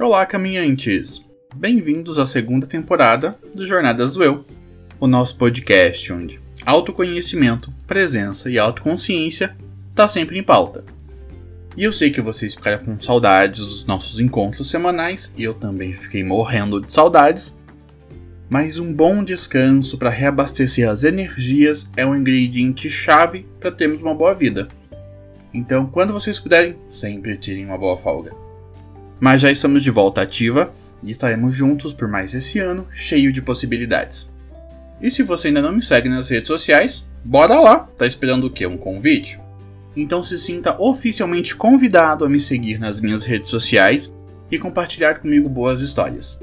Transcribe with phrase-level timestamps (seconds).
[0.00, 1.30] Olá, caminhantes!
[1.54, 4.44] Bem-vindos à segunda temporada do Jornadas do Eu,
[4.98, 9.56] o nosso podcast onde autoconhecimento, presença e autoconsciência
[9.94, 10.84] tá sempre em pauta.
[11.76, 15.92] E eu sei que vocês ficaram com saudades dos nossos encontros semanais, e eu também
[15.92, 17.56] fiquei morrendo de saudades.
[18.50, 24.14] Mas um bom descanso para reabastecer as energias é um ingrediente chave para termos uma
[24.14, 24.66] boa vida.
[25.52, 28.43] Então, quando vocês puderem, sempre tirem uma boa folga.
[29.20, 33.42] Mas já estamos de volta ativa e estaremos juntos por mais esse ano cheio de
[33.42, 34.30] possibilidades.
[35.00, 37.88] E se você ainda não me segue nas redes sociais, bora lá!
[37.96, 38.66] Tá esperando o quê?
[38.66, 39.38] Um convite?
[39.96, 44.12] Então se sinta oficialmente convidado a me seguir nas minhas redes sociais
[44.50, 46.40] e compartilhar comigo boas histórias.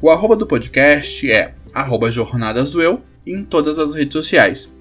[0.00, 4.72] O arroba do podcast é arroba Jornadas do Eu em todas as redes sociais.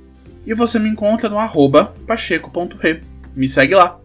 [0.46, 3.02] E você me encontra no arroba pacheco.re.
[3.36, 4.05] Me segue lá!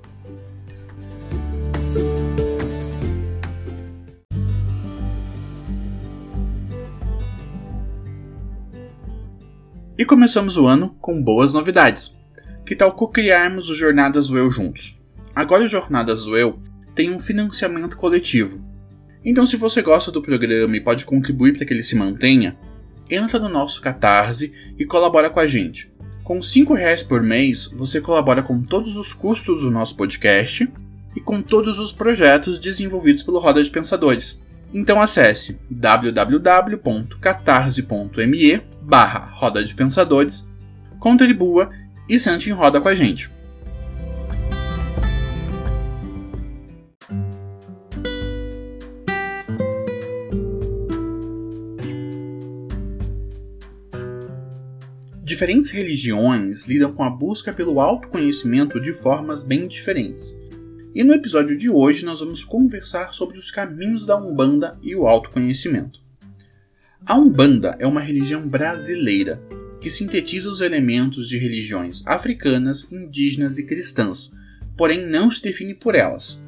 [10.01, 12.17] E começamos o ano com boas novidades.
[12.65, 14.99] Que tal co-criarmos o Jornadas do Eu juntos?
[15.37, 16.59] Agora o Jornadas do Eu
[16.95, 18.65] tem um financiamento coletivo.
[19.23, 22.57] Então se você gosta do programa e pode contribuir para que ele se mantenha,
[23.11, 25.93] entra no nosso Catarse e colabora com a gente.
[26.25, 30.67] Com R$ reais por mês, você colabora com todos os custos do nosso podcast
[31.15, 34.41] e com todos os projetos desenvolvidos pelo Roda de Pensadores.
[34.73, 40.49] Então acesse www.catarse.me barra Roda de Pensadores,
[40.99, 41.71] contribua
[42.09, 43.31] e sente em roda com a gente.
[55.23, 60.39] Diferentes religiões lidam com a busca pelo autoconhecimento de formas bem diferentes.
[60.93, 65.07] E no episódio de hoje nós vamos conversar sobre os caminhos da Umbanda e o
[65.07, 66.01] autoconhecimento.
[67.07, 69.41] A Umbanda é uma religião brasileira
[69.81, 74.33] que sintetiza os elementos de religiões africanas, indígenas e cristãs,
[74.77, 76.45] porém não se define por elas.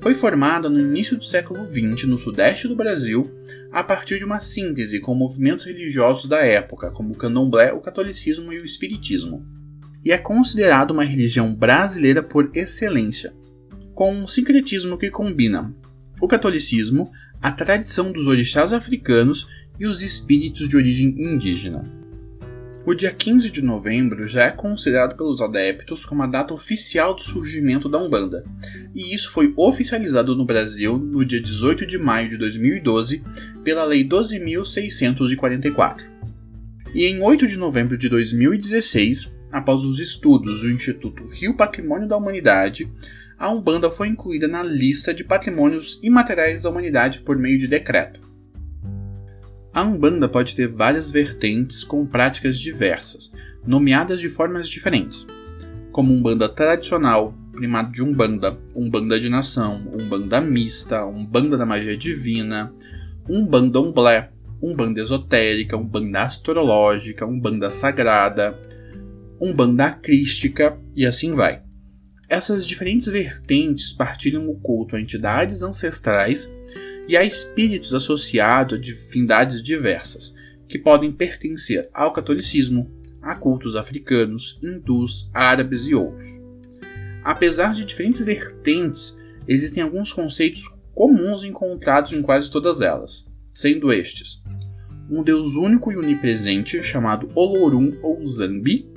[0.00, 3.30] Foi formada no início do século XX no sudeste do Brasil
[3.70, 8.50] a partir de uma síntese com movimentos religiosos da época, como o candomblé, o catolicismo
[8.50, 9.46] e o espiritismo.
[10.02, 13.32] E é considerada uma religião brasileira por excelência,
[14.02, 15.72] com um sincretismo que combina
[16.20, 19.46] o catolicismo, a tradição dos orixás africanos
[19.78, 21.84] e os espíritos de origem indígena.
[22.84, 27.22] O dia 15 de novembro já é considerado pelos adeptos como a data oficial do
[27.22, 28.44] surgimento da Umbanda,
[28.92, 33.22] e isso foi oficializado no Brasil no dia 18 de maio de 2012
[33.62, 36.06] pela Lei 12.644.
[36.92, 42.16] E em 8 de novembro de 2016, após os estudos do Instituto Rio Patrimônio da
[42.16, 42.90] Humanidade,
[43.42, 48.20] a Umbanda foi incluída na lista de patrimônios imateriais da humanidade por meio de decreto.
[49.74, 53.32] A Umbanda pode ter várias vertentes com práticas diversas,
[53.66, 55.26] nomeadas de formas diferentes,
[55.90, 62.72] como Umbanda tradicional, primado de Umbanda, Umbanda de nação, Umbanda mista, Umbanda da magia divina,
[63.28, 64.30] Umbanda umblé,
[64.62, 68.56] Umbanda esotérica, Umbanda astrológica, Umbanda sagrada,
[69.40, 71.71] Umbanda crística e assim vai.
[72.32, 76.50] Essas diferentes vertentes partilham o culto a entidades ancestrais
[77.06, 80.34] e a espíritos associados a divindades diversas,
[80.66, 82.90] que podem pertencer ao catolicismo,
[83.20, 86.40] a cultos africanos, hindus, árabes e outros.
[87.22, 89.14] Apesar de diferentes vertentes,
[89.46, 90.62] existem alguns conceitos
[90.94, 94.42] comuns encontrados em quase todas elas, sendo estes:
[95.10, 98.90] um Deus único e onipresente chamado Olorum ou Zambi,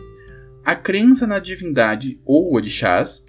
[0.65, 3.23] a crença na divindade ou orixás,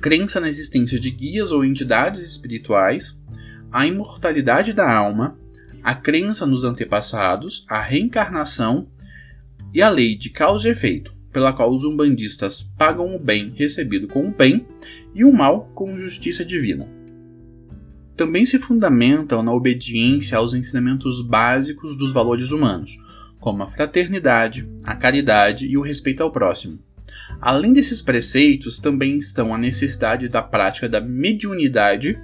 [0.00, 3.20] crença na existência de guias ou entidades espirituais,
[3.72, 5.36] a imortalidade da alma,
[5.82, 8.88] a crença nos antepassados, a reencarnação
[9.74, 14.06] e a lei de causa e efeito, pela qual os umbandistas pagam o bem recebido
[14.06, 14.64] com o bem
[15.12, 16.88] e o mal com justiça divina.
[18.16, 22.96] Também se fundamentam na obediência aos ensinamentos básicos dos valores humanos,
[23.40, 26.78] como a fraternidade, a caridade e o respeito ao próximo.
[27.40, 32.18] Além desses preceitos, também estão a necessidade da prática da mediunidade,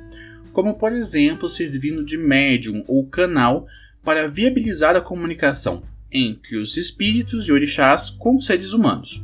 [0.52, 3.66] como por exemplo servindo de médium ou canal
[4.02, 9.22] para viabilizar a comunicação entre os espíritos e orixás com seres humanos.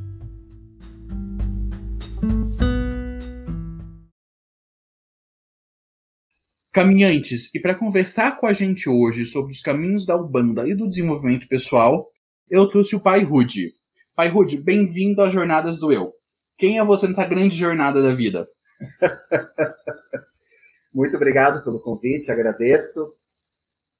[6.78, 10.86] Caminhantes, e para conversar com a gente hoje sobre os caminhos da Ubanda e do
[10.86, 12.08] desenvolvimento pessoal,
[12.48, 13.72] eu trouxe o Pai Rude.
[14.14, 16.12] Pai Rude, bem-vindo às Jornadas do Eu.
[16.56, 18.48] Quem é você nessa grande jornada da vida?
[20.94, 23.12] Muito obrigado pelo convite, agradeço.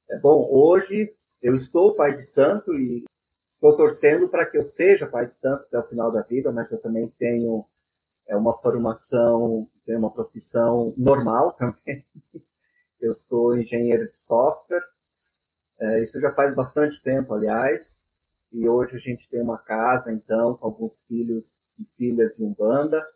[0.08, 3.02] É bom, hoje eu estou pai de santo e
[3.50, 6.70] estou torcendo para que eu seja pai de santo até o final da vida, mas
[6.70, 7.66] eu também tenho
[8.28, 12.06] é, uma formação, tenho uma profissão normal também.
[13.00, 14.82] Eu sou engenheiro de software,
[15.80, 18.06] é, isso já faz bastante tempo, aliás,
[18.52, 23.06] e hoje a gente tem uma casa, então, com alguns filhos e filhas de Umbanda.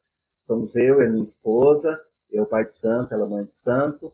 [0.41, 2.01] Somos eu e minha esposa,
[2.31, 4.13] eu pai de santo, ela mãe de santo.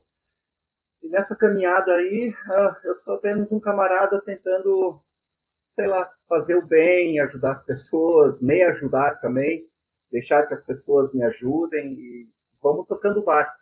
[1.03, 5.03] E nessa caminhada aí, ah, eu sou apenas um camarada tentando
[5.69, 9.69] sei lá, fazer o bem, ajudar as pessoas, me ajudar também,
[10.11, 12.29] deixar que as pessoas me ajudem e
[12.61, 13.58] vamos tocando o barco.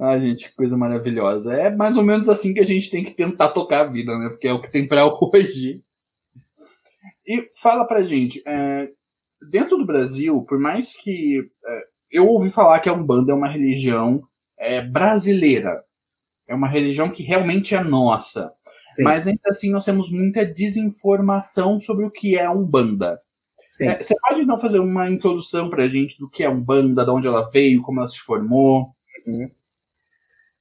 [0.00, 1.54] Ah, gente, que coisa maravilhosa.
[1.54, 4.28] É mais ou menos assim que a gente tem que tentar tocar a vida, né?
[4.28, 5.82] Porque é o que tem para hoje.
[7.26, 8.90] E fala pra gente, é,
[9.50, 11.80] dentro do Brasil, por mais que é,
[12.10, 14.22] eu ouvi falar que a Umbanda é uma religião
[14.58, 15.84] é, brasileira,
[16.46, 18.52] é uma religião que realmente é nossa.
[18.90, 19.02] Sim.
[19.02, 23.20] Mas ainda assim nós temos muita desinformação sobre o que é Umbanda.
[23.82, 27.10] É, você pode não fazer uma introdução para a gente do que é Umbanda, de
[27.10, 28.94] onde ela veio, como ela se formou?
[29.28, 29.50] Uhum.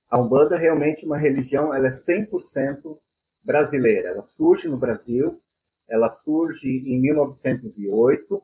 [0.10, 3.00] A Umbanda é realmente uma religião, ela é 100%
[3.44, 4.10] brasileira.
[4.10, 5.42] Ela surge no Brasil,
[5.88, 8.44] ela surge em 1908,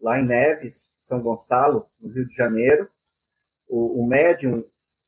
[0.00, 2.88] lá em Neves, São Gonçalo, no Rio de Janeiro.
[3.66, 4.62] O, o médium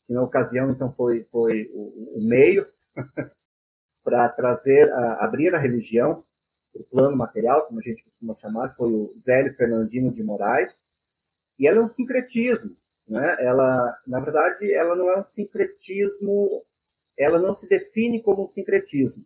[0.06, 2.66] que na ocasião então foi, foi o, o meio
[4.04, 6.24] para trazer, a, abrir a religião,
[6.74, 10.86] o plano material, como a gente costuma chamar, foi o Zélio Fernandino de Moraes,
[11.58, 13.36] e ela é um sincretismo, né?
[13.40, 16.64] Ela, na verdade, ela não é um sincretismo,
[17.18, 19.24] ela não se define como um sincretismo,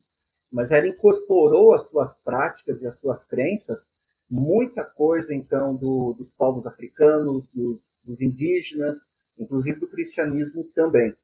[0.50, 3.88] mas ela incorporou as suas práticas e as suas crenças
[4.30, 11.16] muita coisa então do, dos povos africanos, dos, dos indígenas, inclusive do cristianismo também.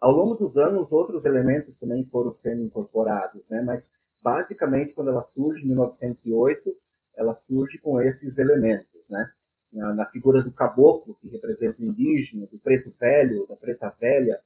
[0.00, 3.62] Ao longo dos anos, outros elementos também foram sendo incorporados, né?
[3.62, 3.90] mas
[4.22, 6.76] basicamente, quando ela surge em 1908,
[7.16, 9.08] ela surge com esses elementos.
[9.08, 9.30] Né?
[9.72, 14.40] Na, na figura do caboclo, que representa o indígena, do preto velho, da preta velha,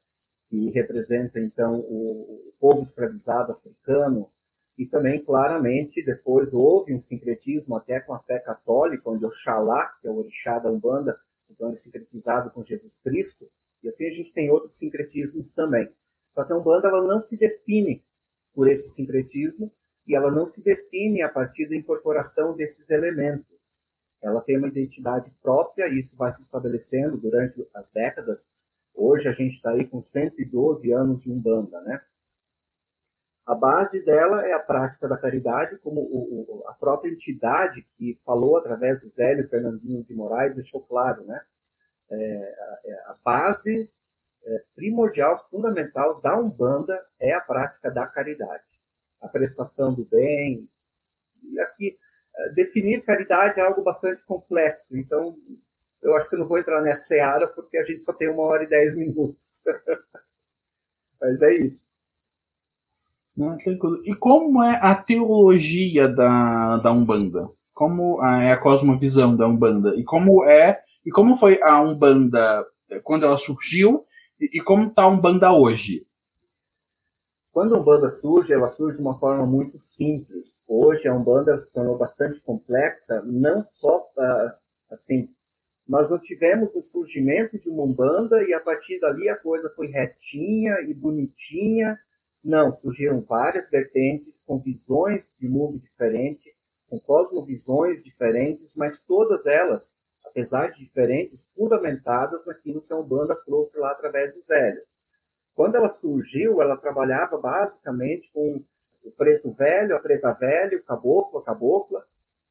[0.48, 4.28] que representa então o, o povo escravizado africano,
[4.76, 10.08] e também claramente depois houve um sincretismo até com a fé católica, onde Oxalá, que
[10.08, 11.16] é o orixá da Umbanda,
[11.50, 13.48] então é sincretizado com Jesus Cristo,
[13.82, 15.88] e assim a gente tem outros sincretismos também.
[16.30, 18.02] Só que a Umbanda ela não se define
[18.54, 19.70] por esse sincretismo
[20.06, 23.51] e ela não se define a partir da incorporação desses elementos.
[24.22, 28.48] Ela tem uma identidade própria e isso vai se estabelecendo durante as décadas.
[28.94, 32.00] Hoje a gente está aí com 112 anos de Umbanda, né?
[33.44, 38.20] A base dela é a prática da caridade, como o, o, a própria entidade que
[38.24, 41.40] falou através do Zélio Fernandinho de Moraes deixou claro, né?
[42.08, 43.90] É, a, é, a, base
[44.44, 48.80] é, primordial, fundamental da Umbanda é a prática da caridade,
[49.20, 50.68] a prestação do bem.
[51.42, 51.98] E aqui,
[52.54, 55.36] definir caridade é algo bastante complexo, então
[56.02, 58.64] eu acho que não vou entrar nessa seara porque a gente só tem uma hora
[58.64, 59.62] e dez minutos.
[61.20, 61.86] Mas é isso.
[63.36, 64.02] Não, tranquilo.
[64.04, 67.48] E como é a teologia da, da Umbanda?
[67.72, 69.94] Como é a cosmovisão da Umbanda?
[69.96, 74.04] E como é e como foi a Umbanda eh, quando ela surgiu
[74.40, 76.06] e, e como está a Umbanda hoje?
[77.52, 80.64] Quando a Umbanda surge, ela surge de uma forma muito simples.
[80.66, 84.52] Hoje a Umbanda se tornou bastante complexa, não só uh,
[84.90, 85.28] assim,
[85.86, 89.88] nós não tivemos o surgimento de uma Umbanda e a partir dali a coisa foi
[89.88, 91.98] retinha e bonitinha
[92.44, 96.52] não, surgiram várias vertentes com visões de mundo diferente,
[96.88, 99.94] com cosmovisões diferentes, mas todas elas,
[100.24, 104.82] apesar de diferentes, fundamentadas naquilo que a Umbanda trouxe lá através do Zélio.
[105.54, 108.64] Quando ela surgiu, ela trabalhava basicamente com
[109.04, 112.04] o preto velho, a preta velha, o caboclo, a cabocla,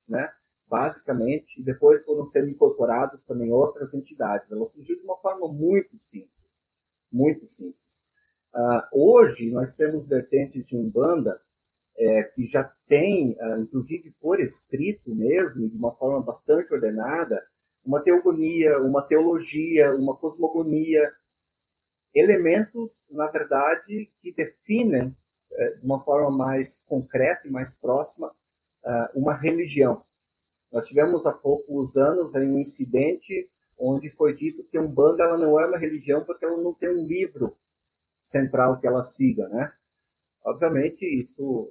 [0.07, 0.31] né?
[0.71, 4.51] basicamente, e depois foram sendo incorporados também outras entidades.
[4.51, 6.65] Ela surgiu de uma forma muito simples,
[7.11, 8.09] muito simples.
[8.55, 11.41] Uh, hoje, nós temos vertentes de Umbanda
[11.97, 17.41] é, que já tem, uh, inclusive por escrito mesmo, de uma forma bastante ordenada,
[17.83, 21.01] uma teogonia, uma teologia, uma cosmogonia,
[22.13, 28.33] elementos, na verdade, que definem uh, de uma forma mais concreta e mais próxima
[29.13, 30.03] uma religião.
[30.71, 35.59] Nós tivemos há poucos anos um incidente onde foi dito que a Umbanda ela não
[35.59, 37.57] é uma religião porque ela não tem um livro
[38.21, 39.73] central que ela siga, né?
[40.45, 41.69] Obviamente, isso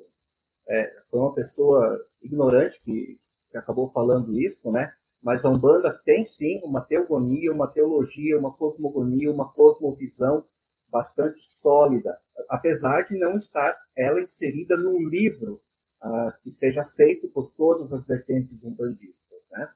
[0.68, 3.18] é, foi uma pessoa ignorante que,
[3.50, 4.92] que acabou falando isso, né?
[5.22, 10.44] Mas a Umbanda tem sim uma teogonia, uma teologia, uma cosmogonia, uma cosmovisão
[10.88, 15.60] bastante sólida, apesar de não estar ela inserida num livro
[16.02, 19.46] uh, que seja aceito por todas as vertentes umbandistas.
[19.50, 19.68] Né?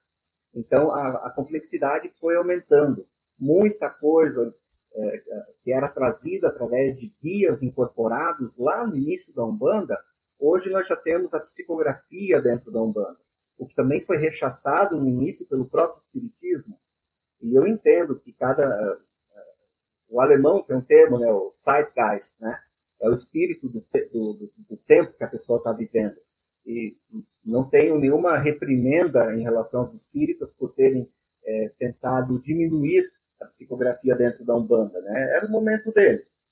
[0.55, 3.07] Então, a, a, complexidade foi aumentando.
[3.39, 4.55] Muita coisa
[4.95, 5.23] é,
[5.63, 9.99] que era trazida através de guias incorporados lá no início da Umbanda,
[10.39, 13.19] hoje nós já temos a psicografia dentro da Umbanda,
[13.59, 16.79] o que também foi rechaçado no início pelo próprio Espiritismo.
[17.41, 18.99] E eu entendo que cada.
[20.09, 22.61] O alemão tem um termo, né, o Zeitgeist, né?
[23.01, 26.17] é o espírito do, do, do tempo que a pessoa está vivendo.
[26.65, 26.97] E
[27.45, 31.11] não tenho nenhuma reprimenda em relação aos espíritas por terem
[31.45, 35.01] é, tentado diminuir a psicografia dentro da Umbanda.
[35.03, 35.37] Né?
[35.37, 36.43] Era o momento deles.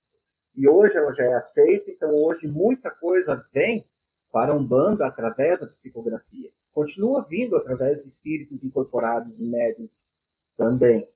[0.55, 3.87] E hoje ela já é aceita, então hoje muita coisa vem
[4.33, 6.51] para a Umbanda através da psicografia.
[6.73, 10.09] Continua vindo através de espíritos incorporados e médiums
[10.57, 11.09] também.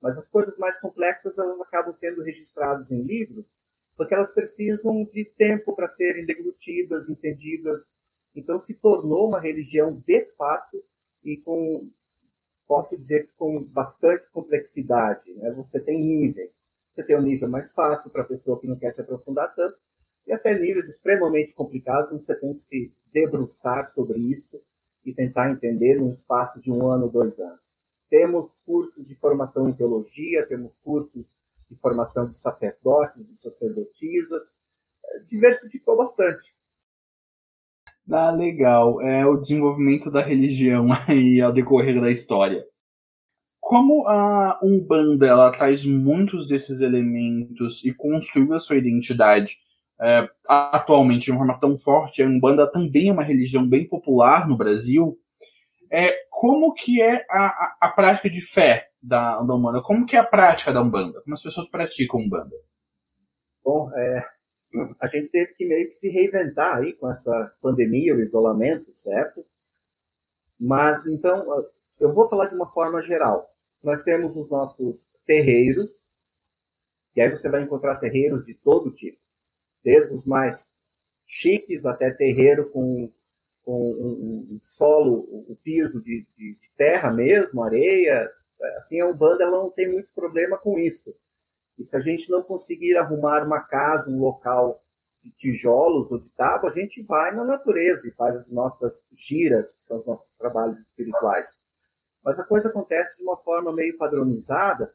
[0.00, 3.58] Mas as coisas mais complexas elas acabam sendo registradas em livros
[3.98, 7.96] porque elas precisam de tempo para serem deglutidas, entendidas.
[8.32, 10.80] Então se tornou uma religião de fato
[11.24, 11.90] e com,
[12.64, 15.34] posso dizer, com bastante complexidade.
[15.34, 15.50] Né?
[15.50, 16.64] Você tem níveis.
[16.92, 19.76] Você tem um nível mais fácil para a pessoa que não quer se aprofundar tanto,
[20.28, 24.62] e até níveis extremamente complicados, onde você tem que se debruçar sobre isso
[25.04, 27.78] e tentar entender num espaço de um ano, dois anos.
[28.10, 31.38] Temos cursos de formação em teologia, temos cursos
[31.70, 34.60] de formação de sacerdotes e sacerdotisas,
[35.04, 36.54] é, diversificou bastante.
[38.10, 39.00] Ah, legal.
[39.00, 42.66] É o desenvolvimento da religião aí ao decorrer da história.
[43.60, 49.58] Como a Umbanda ela traz muitos desses elementos e construiu a sua identidade
[50.00, 54.48] é, atualmente de uma forma tão forte, a Umbanda também é uma religião bem popular
[54.48, 55.18] no Brasil.
[55.90, 59.82] É, como que é a, a, a prática de fé da, da Umbanda?
[59.82, 61.20] Como que é a prática da Umbanda?
[61.22, 62.54] Como as pessoas praticam Umbanda?
[63.64, 64.24] Bom, é,
[65.00, 69.44] a gente teve que meio que se reinventar aí com essa pandemia, o isolamento, certo?
[70.58, 71.44] Mas, então,
[71.98, 73.48] eu vou falar de uma forma geral.
[73.82, 76.08] Nós temos os nossos terreiros,
[77.16, 79.18] e aí você vai encontrar terreiros de todo tipo,
[79.84, 80.78] desde os mais
[81.26, 83.12] chiques até terreiro com,
[83.62, 88.28] com um, um solo, o um piso de, de, de terra mesmo, areia,
[88.78, 91.14] assim, a Umbanda ela não tem muito problema com isso.
[91.78, 94.82] E se a gente não conseguir arrumar uma casa, um local
[95.22, 99.74] de tijolos ou de tábua, a gente vai na natureza e faz as nossas giras,
[99.74, 101.60] que são os nossos trabalhos espirituais.
[102.24, 104.92] Mas a coisa acontece de uma forma meio padronizada.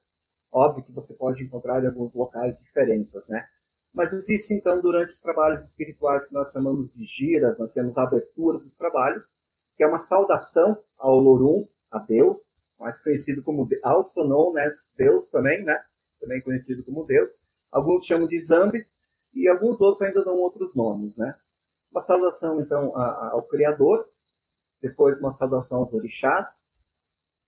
[0.52, 3.48] Óbvio que você pode encontrar em alguns locais diferenças, né?
[3.94, 8.04] Mas existe, então, durante os trabalhos espirituais que nós chamamos de giras, nós temos a
[8.04, 9.32] abertura dos trabalhos,
[9.78, 15.64] que é uma saudação ao Lorum, a Deus, mais conhecido como also as Deus também,
[15.64, 15.80] né?
[16.20, 17.42] Também conhecido como Deus.
[17.72, 18.84] Alguns chamam de Zambi
[19.34, 21.36] e alguns outros ainda dão outros nomes, né?
[21.92, 24.10] Uma saudação então ao Criador,
[24.82, 26.66] depois uma saudação aos orixás,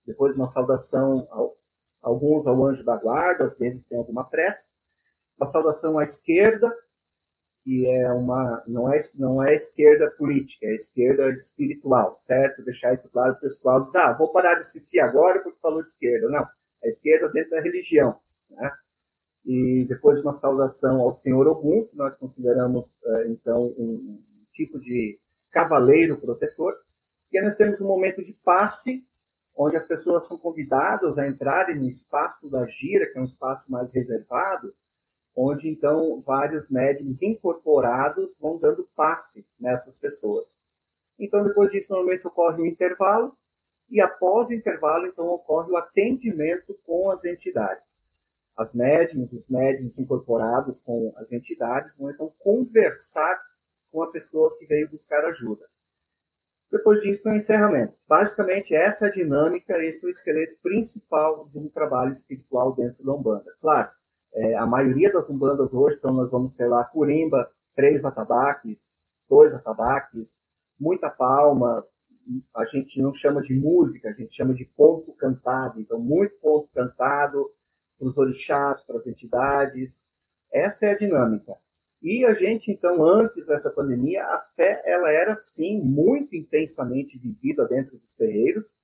[0.06, 1.56] depois uma saudação ao,
[2.00, 4.76] alguns ao anjo da guarda, às vezes tem alguma prece,
[5.38, 6.70] uma saudação à esquerda,
[7.62, 12.62] que é uma não é não é esquerda política, é esquerda espiritual, certo?
[12.62, 15.82] Deixar isso claro para o pessoal diz, ah, vou parar de assistir agora porque falou
[15.82, 16.28] de esquerda.
[16.28, 16.46] Não,
[16.82, 18.18] é esquerda dentro da religião,
[18.50, 18.70] né?
[19.44, 25.18] E depois uma saudação ao Senhor Ogum, que nós consideramos eh, então um tipo de
[25.50, 26.74] cavaleiro protetor.
[27.32, 29.04] E aí nós temos um momento de passe,
[29.56, 33.70] onde as pessoas são convidadas a entrarem no espaço da gira, que é um espaço
[33.70, 34.74] mais reservado,
[35.36, 40.58] onde então vários médiums incorporados vão dando passe nessas pessoas.
[41.18, 43.36] Então, depois disso, normalmente ocorre um intervalo,
[43.90, 48.04] e após o intervalo, então, ocorre o atendimento com as entidades.
[48.56, 53.38] As médiums, os médiums incorporados com as entidades vão então conversar
[53.92, 55.66] com a pessoa que veio buscar ajuda.
[56.70, 57.94] Depois disso, o um encerramento.
[58.08, 63.04] Basicamente, essa é a dinâmica, esse é o esqueleto principal de um trabalho espiritual dentro
[63.04, 63.54] da Umbanda.
[63.60, 63.90] Claro,
[64.36, 70.40] é, a maioria das umbandas hoje, então nós vamos lá curimba, três atabaques, dois atabaques,
[70.78, 71.84] muita palma,
[72.54, 75.80] a gente não chama de música, a gente chama de ponto cantado.
[75.80, 77.50] Então, muito ponto cantado
[77.98, 80.08] para os orixás, para as entidades.
[80.52, 81.56] Essa é a dinâmica.
[82.02, 87.66] E a gente, então, antes dessa pandemia, a fé, ela era, sim, muito intensamente vivida
[87.66, 88.76] dentro dos terreiros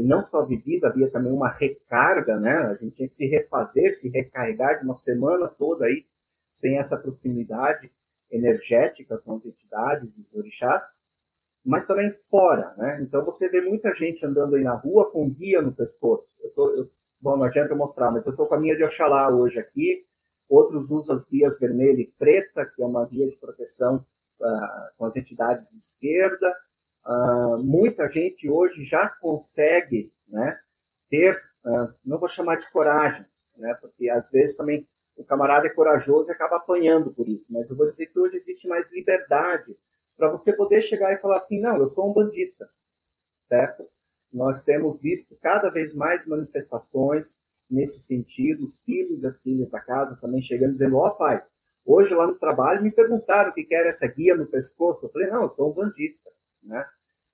[0.00, 2.52] não só vivida, havia também uma recarga, né?
[2.52, 6.06] A gente tinha que se refazer, se recarregar de uma semana toda aí,
[6.50, 7.90] sem essa proximidade
[8.30, 11.00] energética com as entidades, os orixás.
[11.64, 13.00] mas também fora, né?
[13.02, 16.28] Então você vê muita gente andando aí na rua com guia no pescoço.
[16.42, 18.84] Eu tô, eu, bom, não adianta eu mostrar, mas eu estou com a minha de
[18.84, 20.04] Oxalá hoje aqui.
[20.48, 24.04] Outros usam as guias vermelha e preta, que é uma guia de proteção
[24.40, 26.54] uh, com as entidades de esquerda.
[27.06, 30.58] Uh, muita gente hoje já consegue né,
[31.10, 35.70] ter, uh, não vou chamar de coragem, né, porque às vezes também o camarada é
[35.70, 39.76] corajoso e acaba apanhando por isso, mas eu vou dizer que hoje existe mais liberdade
[40.16, 42.68] para você poder chegar e falar assim, não, eu sou um bandista,
[43.48, 43.86] certo?
[44.32, 49.80] Nós temos visto cada vez mais manifestações nesse sentido, os filhos e as filhas da
[49.80, 51.44] casa também chegando dizendo, ó oh, pai,
[51.84, 55.28] hoje lá no trabalho me perguntaram o que era essa guia no pescoço, eu falei,
[55.28, 56.30] não, eu sou um bandista,
[56.64, 56.84] né?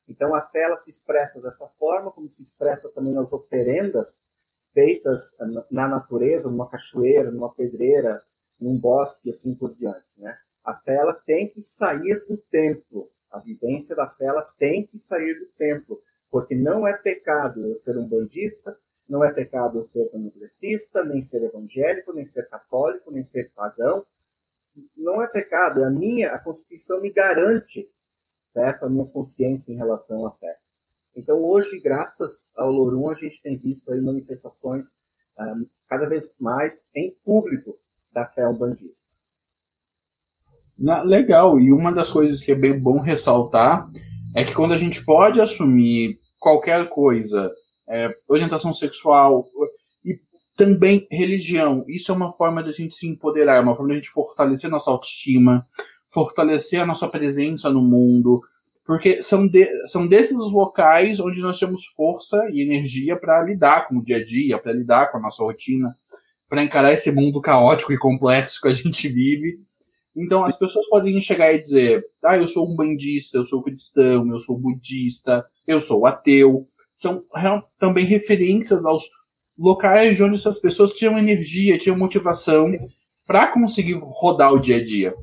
[0.08, 4.24] Então a fé se expressa dessa forma, como se expressa também nas oferendas
[4.72, 5.36] feitas
[5.70, 8.22] na natureza, numa cachoeira, numa pedreira,
[8.60, 10.36] num bosque, assim por diante, né?
[10.64, 13.10] A fé tem que sair do templo.
[13.30, 17.96] A vivência da fé tem que sair do templo, porque não é pecado eu ser
[17.96, 18.76] um bandista,
[19.08, 24.04] não é pecado eu ser candomblessista, nem ser evangélico, nem ser católico, nem ser pagão.
[24.96, 27.90] Não é pecado, é a minha, a Constituição me garante,
[28.52, 28.84] certo?
[28.84, 30.56] A minha consciência em relação à fé.
[31.16, 34.94] Então, hoje, graças ao Lorum, a gente tem visto aí manifestações
[35.38, 35.54] um, ah,
[35.88, 37.76] cada vez mais em público
[38.12, 39.08] da fé umbandista.
[40.78, 43.90] Na, legal, e uma das coisas que é bem bom ressaltar
[44.34, 47.52] é que quando a gente pode assumir qualquer coisa,
[47.88, 49.46] é, orientação sexual
[50.04, 50.18] e
[50.56, 54.08] também religião, isso é uma forma da gente se empoderar, é uma forma da gente
[54.08, 55.66] fortalecer nossa autoestima,
[56.12, 58.40] fortalecer a nossa presença no mundo,
[58.84, 63.98] porque são, de, são desses locais onde nós temos força e energia para lidar com
[63.98, 65.94] o dia a dia, para lidar com a nossa rotina,
[66.48, 69.58] para encarar esse mundo caótico e complexo que a gente vive
[70.16, 74.28] então as pessoas podem chegar e dizer: ah, eu sou um bandista, eu sou cristão,
[74.30, 76.66] eu sou budista, eu sou ateu.
[76.92, 77.24] São
[77.78, 79.08] também referências aos
[79.58, 82.66] locais onde essas pessoas tinham energia, tinham motivação
[83.26, 85.14] para conseguir rodar o dia a dia.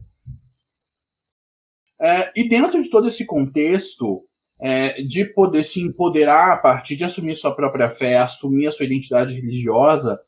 [2.00, 4.24] É, e dentro de todo esse contexto
[4.60, 8.86] é, de poder se empoderar a partir de assumir sua própria fé, assumir a sua
[8.86, 10.20] identidade religiosa,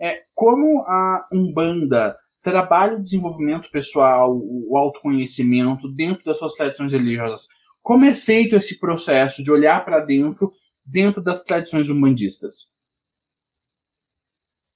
[0.00, 7.48] é, como a Umbanda trabalha o desenvolvimento pessoal, o autoconhecimento dentro das suas tradições religiosas.
[7.82, 10.50] Como é feito esse processo de olhar para dentro,
[10.84, 12.70] dentro das tradições humanistas?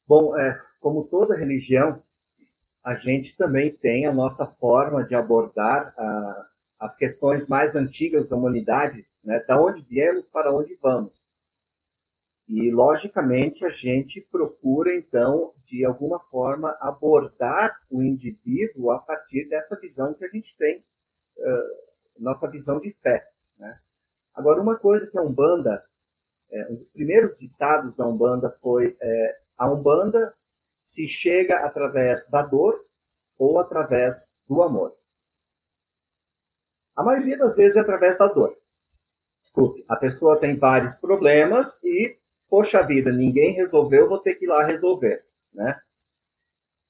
[0.06, 2.02] Bom, é, como toda religião,
[2.84, 8.36] a gente também tem a nossa forma de abordar a, as questões mais antigas da
[8.36, 9.42] humanidade, né?
[9.48, 11.26] da onde viemos para onde vamos.
[12.46, 19.80] E, logicamente, a gente procura, então, de alguma forma, abordar o indivíduo a partir dessa
[19.80, 20.84] visão que a gente tem,
[21.38, 23.26] uh, nossa visão de fé.
[23.58, 23.74] Né?
[24.34, 25.82] Agora, uma coisa que a Umbanda,
[26.50, 30.34] é, um dos primeiros ditados da Umbanda foi: é, a Umbanda
[30.84, 32.78] se chega através da dor
[33.38, 34.94] ou através do amor.
[36.94, 38.56] A maioria das vezes é através da dor.
[39.38, 42.18] Desculpe, a pessoa tem vários problemas e
[42.48, 45.80] poxa vida, ninguém resolveu, vou ter que ir lá resolver, né?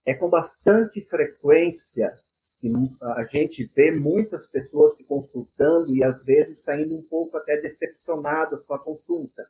[0.05, 2.15] É com bastante frequência
[2.61, 7.59] que a gente vê muitas pessoas se consultando e às vezes saindo um pouco até
[7.61, 9.47] decepcionadas com a consulta.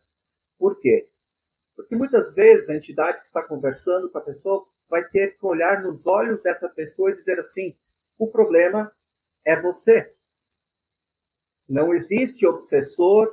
[0.56, 1.08] Por quê?
[1.76, 5.82] Porque muitas vezes a entidade que está conversando com a pessoa vai ter que olhar
[5.82, 7.76] nos olhos dessa pessoa e dizer assim:
[8.18, 8.92] o problema
[9.44, 10.14] é você.
[11.68, 13.26] Não existe obsessor,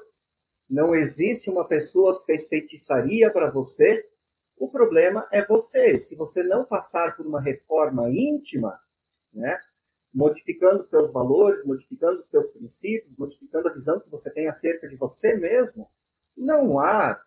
[0.69, 4.07] não existe uma pessoa que fez feitiçaria para você.
[4.57, 5.97] O problema é você.
[5.99, 8.79] Se você não passar por uma reforma íntima,
[9.33, 9.59] né,
[10.13, 14.87] modificando os seus valores, modificando os seus princípios, modificando a visão que você tem acerca
[14.87, 15.89] de você mesmo,
[16.35, 17.21] não há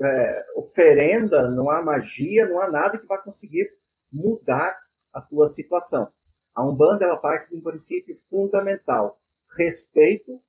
[0.00, 3.70] é, oferenda, não há magia, não há nada que vá conseguir
[4.12, 4.78] mudar
[5.12, 6.12] a tua situação.
[6.54, 9.20] A Umbanda ela parte de um princípio fundamental:
[9.56, 10.40] respeito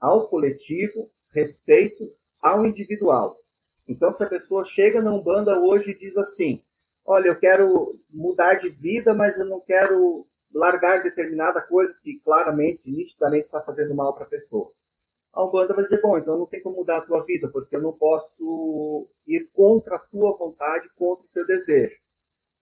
[0.00, 3.34] ao coletivo, respeito ao individual.
[3.88, 6.62] Então, se a pessoa chega na Umbanda hoje e diz assim:
[7.04, 12.90] Olha, eu quero mudar de vida, mas eu não quero largar determinada coisa que claramente,
[12.90, 14.72] nitidamente está fazendo mal para a pessoa.
[15.36, 17.82] A Umbanda vai dizer: Bom, então não tem como mudar a tua vida, porque eu
[17.82, 21.94] não posso ir contra a tua vontade, contra o teu desejo.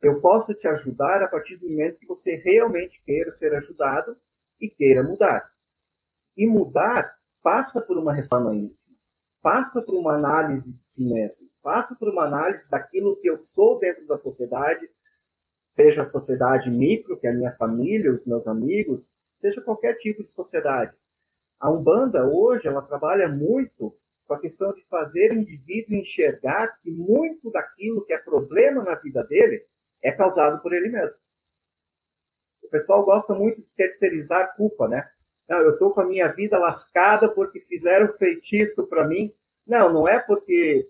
[0.02, 4.16] Eu posso te ajudar a partir do momento que você realmente queira ser ajudado
[4.60, 5.48] e queira mudar.
[6.36, 8.96] E mudar passa por uma reforma íntima,
[9.40, 13.78] passa por uma análise de si mesmo, passa por uma análise daquilo que eu sou
[13.78, 14.90] dentro da sociedade,
[15.68, 20.24] seja a sociedade micro, que é a minha família, os meus amigos, seja qualquer tipo
[20.24, 20.92] de sociedade.
[21.60, 23.94] A Umbanda hoje ela trabalha muito
[24.26, 28.94] com a questão de fazer o indivíduo enxergar que muito daquilo que é problema na
[28.94, 29.64] vida dele
[30.02, 31.16] é causado por ele mesmo.
[32.62, 35.08] O pessoal gosta muito de terceirizar a culpa, né?
[35.48, 39.32] Não, eu estou com a minha vida lascada porque fizeram feitiço para mim.
[39.66, 40.88] Não, não é porque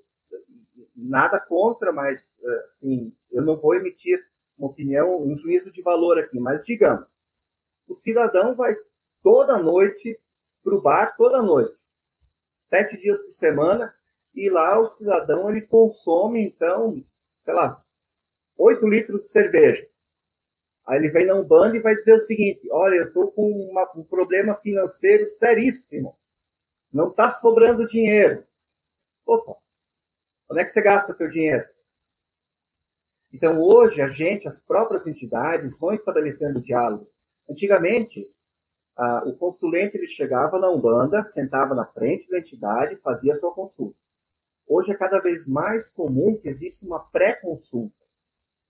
[0.94, 4.18] nada contra, mas assim, eu não vou emitir
[4.56, 7.08] uma opinião, um juízo de valor aqui, mas digamos,
[7.88, 8.74] o cidadão vai
[9.22, 10.18] toda noite
[10.64, 11.76] para o bar, toda noite,
[12.66, 13.94] sete dias por semana,
[14.34, 17.04] e lá o cidadão ele consome, então,
[17.44, 17.80] sei lá,
[18.56, 19.86] oito litros de cerveja.
[20.86, 23.90] Aí ele vem na Umbanda e vai dizer o seguinte: olha, eu estou com uma,
[23.96, 26.18] um problema financeiro seríssimo.
[26.92, 28.44] Não está sobrando dinheiro.
[29.26, 29.56] Opa,
[30.50, 31.64] onde é que você gasta teu dinheiro?
[33.32, 37.16] Então, hoje, a gente, as próprias entidades, vão estabelecendo diálogos.
[37.50, 38.24] Antigamente,
[39.26, 43.98] o consulente ele chegava na Umbanda, sentava na frente da entidade, fazia sua consulta.
[44.66, 47.94] Hoje é cada vez mais comum que exista uma pré-consulta,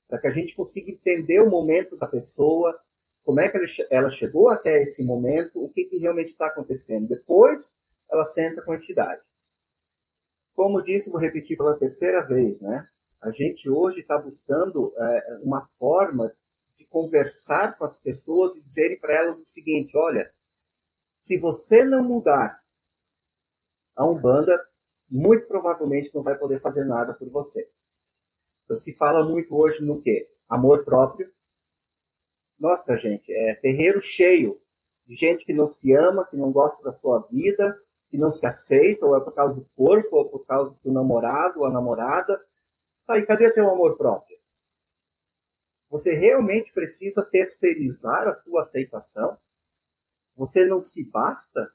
[0.08, 2.78] para que a gente consiga entender o momento da pessoa,
[3.22, 3.58] como é que
[3.90, 7.08] ela chegou até esse momento, o que, que realmente está acontecendo.
[7.08, 7.76] Depois,
[8.10, 9.22] ela senta com a entidade.
[10.54, 12.86] Como disse, vou repetir pela terceira vez, né?
[13.20, 16.32] A gente hoje está buscando é, uma forma
[16.74, 20.32] de conversar com as pessoas e dizerem para elas o seguinte: olha,
[21.16, 22.62] se você não mudar,
[23.96, 24.60] a Umbanda
[25.08, 27.70] muito provavelmente não vai poder fazer nada por você.
[28.64, 30.28] Então se fala muito hoje no quê?
[30.48, 31.32] Amor próprio.
[32.58, 34.60] Nossa, gente, é terreiro cheio
[35.06, 38.46] de gente que não se ama, que não gosta da sua vida, que não se
[38.46, 42.40] aceita, ou é por causa do corpo, ou por causa do namorado ou a namorada,
[43.06, 44.33] Tá, e cadê teu amor próprio?
[45.94, 49.38] Você realmente precisa terceirizar a tua aceitação?
[50.34, 51.70] Você não se basta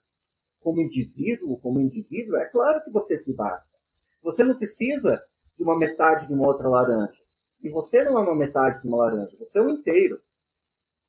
[0.59, 2.35] como indivíduo, como indivíduo?
[2.35, 3.73] É claro que você se basta.
[4.21, 5.23] Você não precisa
[5.55, 7.17] de uma metade de uma outra laranja.
[7.63, 10.21] E você não é uma metade de uma laranja, você é um inteiro.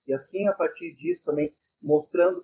[0.06, 2.40] E assim, a partir disso, também mostrando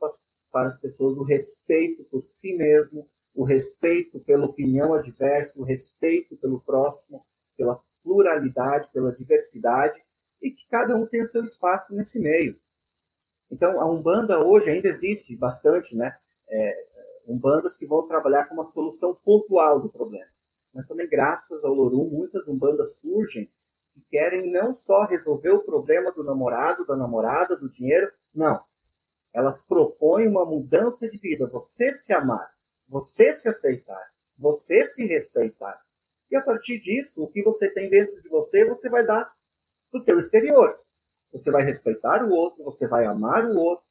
[0.50, 6.36] para as pessoas o respeito por si mesmo, o respeito pela opinião adversa, o respeito
[6.36, 7.24] pelo próximo,
[7.56, 10.04] pela pluralidade, pela diversidade,
[10.40, 12.58] e que cada um tem o seu espaço nesse meio.
[13.50, 16.16] Então, a Umbanda hoje ainda existe bastante, né?
[16.48, 16.86] É,
[17.26, 20.30] umbandas que vão trabalhar com uma solução pontual do problema.
[20.72, 23.50] Mas também, graças ao Lorum, muitas umbandas surgem
[23.94, 28.62] que querem não só resolver o problema do namorado, da namorada, do dinheiro, não.
[29.32, 32.50] Elas propõem uma mudança de vida, você se amar,
[32.88, 35.80] você se aceitar, você se respeitar.
[36.30, 39.34] E a partir disso, o que você tem dentro de você, você vai dar
[39.96, 40.78] para o teu exterior.
[41.32, 43.84] Você vai respeitar o outro, você vai amar o outro,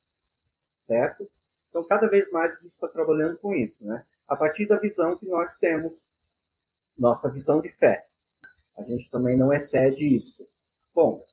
[0.79, 1.29] certo?
[1.69, 4.05] Então, cada vez mais a gente está trabalhando com isso, né?
[4.27, 6.11] A partir da visão que nós temos,
[6.97, 8.07] nossa visão de fé.
[8.77, 10.47] A gente também não excede isso.
[10.93, 11.23] Bom,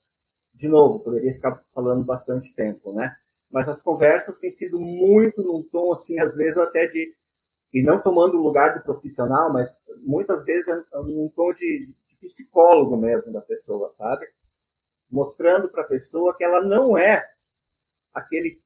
[0.54, 3.16] de novo, poderia ficar falando bastante tempo, né?
[3.50, 7.14] Mas as conversas têm sido muito num tom, assim, às vezes até de
[7.72, 12.16] e não tomando o lugar do profissional, mas muitas vezes é um tom de, de
[12.16, 14.26] psicólogo mesmo da pessoa, sabe?
[15.12, 17.22] Mostrando para a pessoa que ela não é
[18.14, 18.58] aquele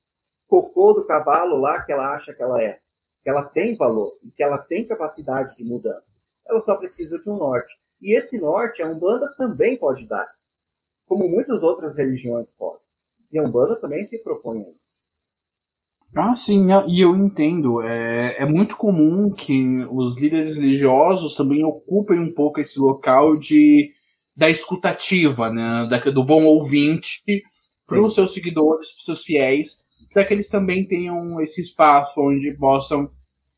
[0.46, 2.80] cocô do cavalo lá que ela acha que ela é.
[3.24, 6.16] Que ela tem valor e que ela tem capacidade de mudança.
[6.46, 7.74] Ela só precisa de um norte.
[8.00, 10.26] E esse norte a Umbanda também pode dar,
[11.06, 12.87] como muitas outras religiões podem.
[13.32, 15.04] E a Umbanda também se propõe a isso.
[16.16, 17.82] Ah, sim, e eu entendo.
[17.82, 23.90] É, é muito comum que os líderes religiosos também ocupem um pouco esse local de
[24.37, 27.22] da escutativa, né, da, do bom ouvinte
[27.87, 32.20] para os seus seguidores, para os seus fiéis, para que eles também tenham esse espaço
[32.20, 33.11] onde possam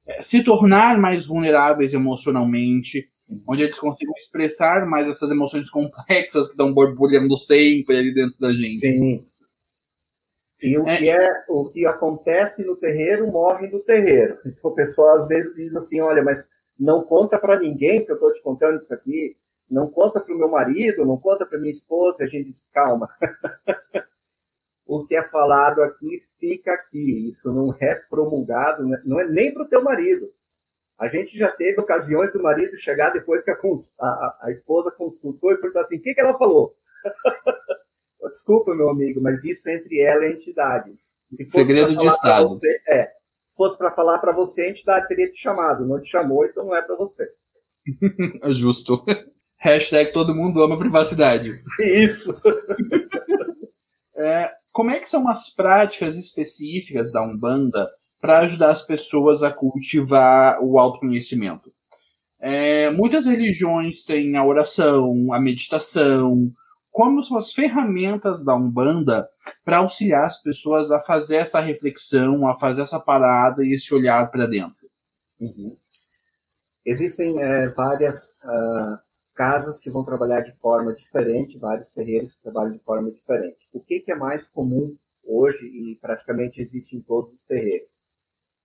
[0.07, 3.09] é, se tornar mais vulneráveis emocionalmente,
[3.47, 8.53] onde eles consigam expressar mais essas emoções complexas que estão borbulhando sempre ali dentro da
[8.53, 8.79] gente.
[8.79, 9.25] Sim,
[10.63, 10.97] e o, é.
[10.97, 14.39] que é, o que acontece no terreiro morre no terreiro.
[14.45, 18.17] Então, o pessoal às vezes diz assim: olha, mas não conta para ninguém que eu
[18.17, 19.37] estou te contando isso aqui,
[19.71, 22.25] não conta para o meu marido, não conta para minha esposa.
[22.25, 23.09] A gente diz: calma.
[24.87, 27.29] o que é falado aqui fica aqui.
[27.29, 29.01] Isso não é promulgado, né?
[29.05, 30.33] não é nem para o teu marido.
[30.99, 35.53] A gente já teve ocasiões do marido chegar depois que a, a, a esposa consultou
[35.53, 36.75] e perguntou assim: o que, que ela falou?
[38.29, 40.95] Desculpa, meu amigo, mas isso é entre ela e a entidade.
[41.47, 42.49] Segredo de Estado.
[42.49, 43.13] Você, é.
[43.47, 45.87] Se fosse para falar para você, a entidade teria te chamado.
[45.87, 47.31] Não te chamou, então não é para você.
[48.51, 49.05] Justo.
[49.59, 51.63] Hashtag todo mundo ama privacidade.
[51.81, 52.41] Isso.
[54.17, 57.89] é, como é que são as práticas específicas da Umbanda
[58.21, 61.73] para ajudar as pessoas a cultivar o autoconhecimento.
[62.41, 66.53] É, muitas religiões têm a oração, a meditação,
[66.91, 69.29] como são as ferramentas da Umbanda
[69.65, 74.31] para auxiliar as pessoas a fazer essa reflexão, a fazer essa parada e esse olhar
[74.31, 74.89] para dentro.
[75.41, 75.77] Uhum.
[76.85, 78.99] Existem é, várias uh,
[79.39, 83.69] casas que vão trabalhar de forma diferente, vários terreiros que trabalham de forma diferente.
[83.73, 88.05] O que, que é mais comum hoje e praticamente existe em todos os terreiros?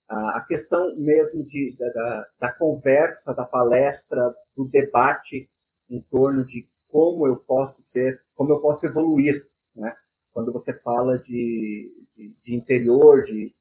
[0.10, 5.50] a questão mesmo de, da, da, conversa, da palestra, do debate
[5.90, 9.44] em torno de como eu posso ser, como eu posso evoluir,
[9.76, 9.92] né?
[10.32, 13.56] Quando você fala de, de, de interior, de,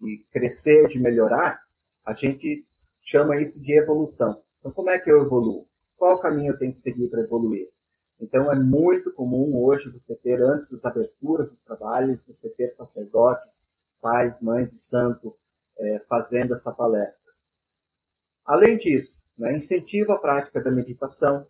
[0.00, 1.58] de crescer, de melhorar,
[2.04, 2.66] a gente
[2.98, 4.42] chama isso de evolução.
[4.58, 5.66] Então, como é que eu evoluo?
[5.96, 7.68] Qual caminho eu tenho que seguir para evoluir?
[8.20, 13.68] Então, é muito comum hoje você ter, antes das aberturas dos trabalhos, você ter sacerdotes,
[14.00, 15.36] pais, mães de santo,
[15.78, 17.32] é, fazendo essa palestra.
[18.44, 21.46] Além disso, né, incentiva a prática da meditação,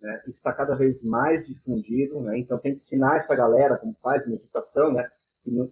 [0.00, 3.96] né, isso está cada vez mais difundido, né, então tem que ensinar essa galera como
[4.02, 5.10] faz meditação, né,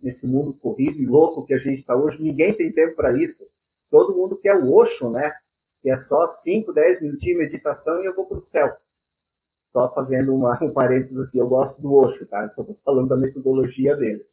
[0.02, 3.46] nesse mundo corrido e louco que a gente está hoje, ninguém tem tempo para isso.
[3.90, 5.30] Todo mundo quer o Osho, né,
[5.90, 8.76] é só 5, 10 minutinhos de meditação e eu vou para o céu.
[9.66, 12.48] Só fazendo uma, um parênteses aqui, eu gosto do Osho, tá?
[12.48, 14.24] Só estou falando da metodologia dele.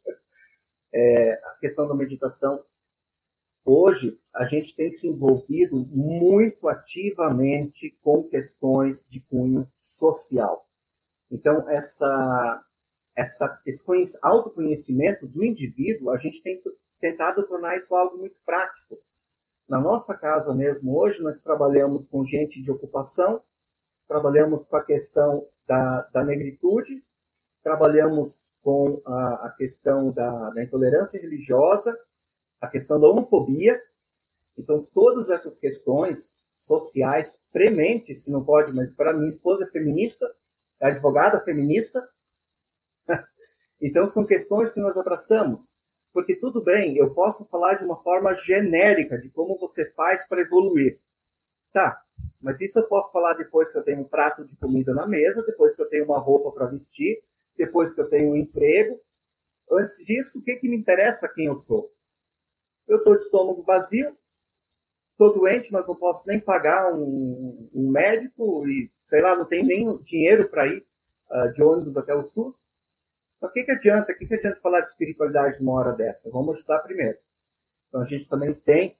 [0.92, 2.64] É, a questão da meditação
[3.68, 10.68] Hoje, a gente tem se envolvido muito ativamente com questões de cunho social.
[11.28, 12.64] Então, essa,
[13.16, 16.62] essa, esse autoconhecimento do indivíduo, a gente tem
[17.00, 18.96] tentado tornar isso algo muito prático.
[19.68, 23.42] Na nossa casa mesmo, hoje, nós trabalhamos com gente de ocupação,
[24.06, 27.04] trabalhamos com a questão da, da negritude,
[27.64, 31.98] trabalhamos com a, a questão da, da intolerância religiosa,
[32.60, 33.80] a questão da homofobia.
[34.56, 40.32] Então, todas essas questões sociais prementes, que não pode, mas para minha esposa é feminista,
[40.80, 42.08] é advogada feminista.
[43.82, 45.74] então, são questões que nós abraçamos.
[46.16, 50.40] Porque tudo bem, eu posso falar de uma forma genérica de como você faz para
[50.40, 50.98] evoluir.
[51.74, 52.02] Tá,
[52.40, 55.44] mas isso eu posso falar depois que eu tenho um prato de comida na mesa,
[55.44, 57.22] depois que eu tenho uma roupa para vestir,
[57.54, 58.98] depois que eu tenho um emprego.
[59.70, 61.86] Antes disso, o que, que me interessa quem eu sou?
[62.88, 64.16] eu estou de estômago vazio,
[65.12, 69.66] estou doente, mas não posso nem pagar um, um, médico e, sei lá, não tenho
[69.66, 70.82] nem dinheiro para ir
[71.30, 72.70] uh, de ônibus até o SUS.
[73.36, 74.12] Então, o que, que adianta?
[74.12, 76.30] O que, que adianta falar de espiritualidade numa hora dessa?
[76.30, 77.18] Vamos ajudar primeiro.
[77.88, 78.98] Então, a gente também tem,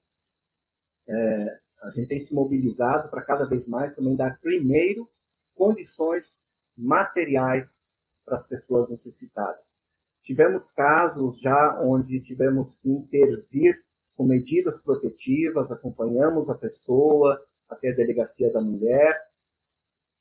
[1.09, 5.09] é, a gente tem se mobilizado para cada vez mais também dar primeiro
[5.55, 6.39] condições
[6.77, 7.81] materiais
[8.25, 9.79] para as pessoas necessitadas.
[10.21, 13.75] Tivemos casos já onde tivemos que intervir
[14.17, 19.21] com medidas protetivas, acompanhamos a pessoa até a delegacia da mulher.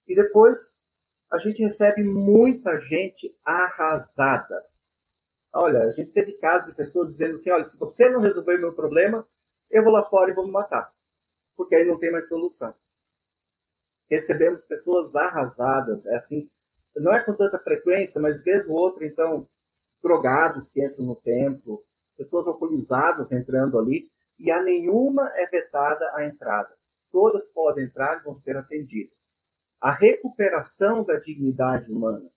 [0.08, 0.85] E depois
[1.32, 4.64] a gente recebe muita gente arrasada.
[5.54, 8.62] Olha, a gente teve casos de pessoas dizendo assim: olha, se você não resolver o
[8.62, 9.28] meu problema,
[9.70, 10.94] eu vou lá fora e vou me matar,
[11.56, 12.74] porque aí não tem mais solução.
[14.10, 16.50] Recebemos pessoas arrasadas, é assim,
[16.96, 19.48] não é com tanta frequência, mas vez ou outra, então,
[20.02, 21.84] drogados que entram no templo,
[22.16, 26.76] pessoas alcoolizadas entrando ali, e a nenhuma é vetada a entrada.
[27.12, 29.35] Todas podem entrar e vão ser atendidas.
[29.86, 32.28] A recuperação da dignidade humana.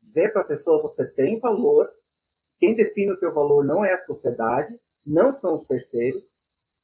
[0.00, 1.92] Dizer para a pessoa, você tem valor,
[2.58, 6.34] quem define o teu valor não é a sociedade, não são os terceiros,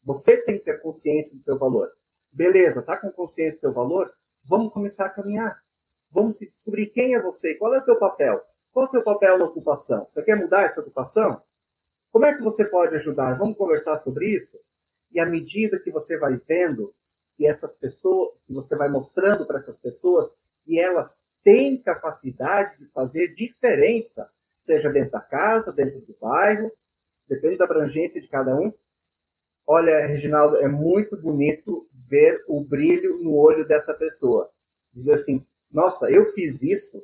[0.05, 1.91] você tem que ter consciência do teu valor.
[2.35, 4.13] Beleza, tá com consciência do teu valor?
[4.47, 5.59] Vamos começar a caminhar.
[6.11, 8.45] Vamos se descobrir quem é você, qual é o teu papel.
[8.71, 10.05] Qual é o seu papel na ocupação?
[10.07, 11.43] Você quer mudar essa ocupação?
[12.13, 13.39] Como é que você pode ajudar?
[13.39, 14.59] Vamos conversar sobre isso?
[15.11, 16.95] E à medida que você vai vendo
[17.39, 20.35] que essas pessoas, que você vai mostrando para essas pessoas
[20.67, 26.71] que elas têm capacidade de fazer diferença, seja dentro da casa, dentro do bairro,
[27.27, 28.71] depende da abrangência de cada um.
[29.67, 34.51] Olha, Reginaldo, é muito bonito ver o brilho no olho dessa pessoa.
[34.93, 37.03] Dizer assim, nossa, eu fiz isso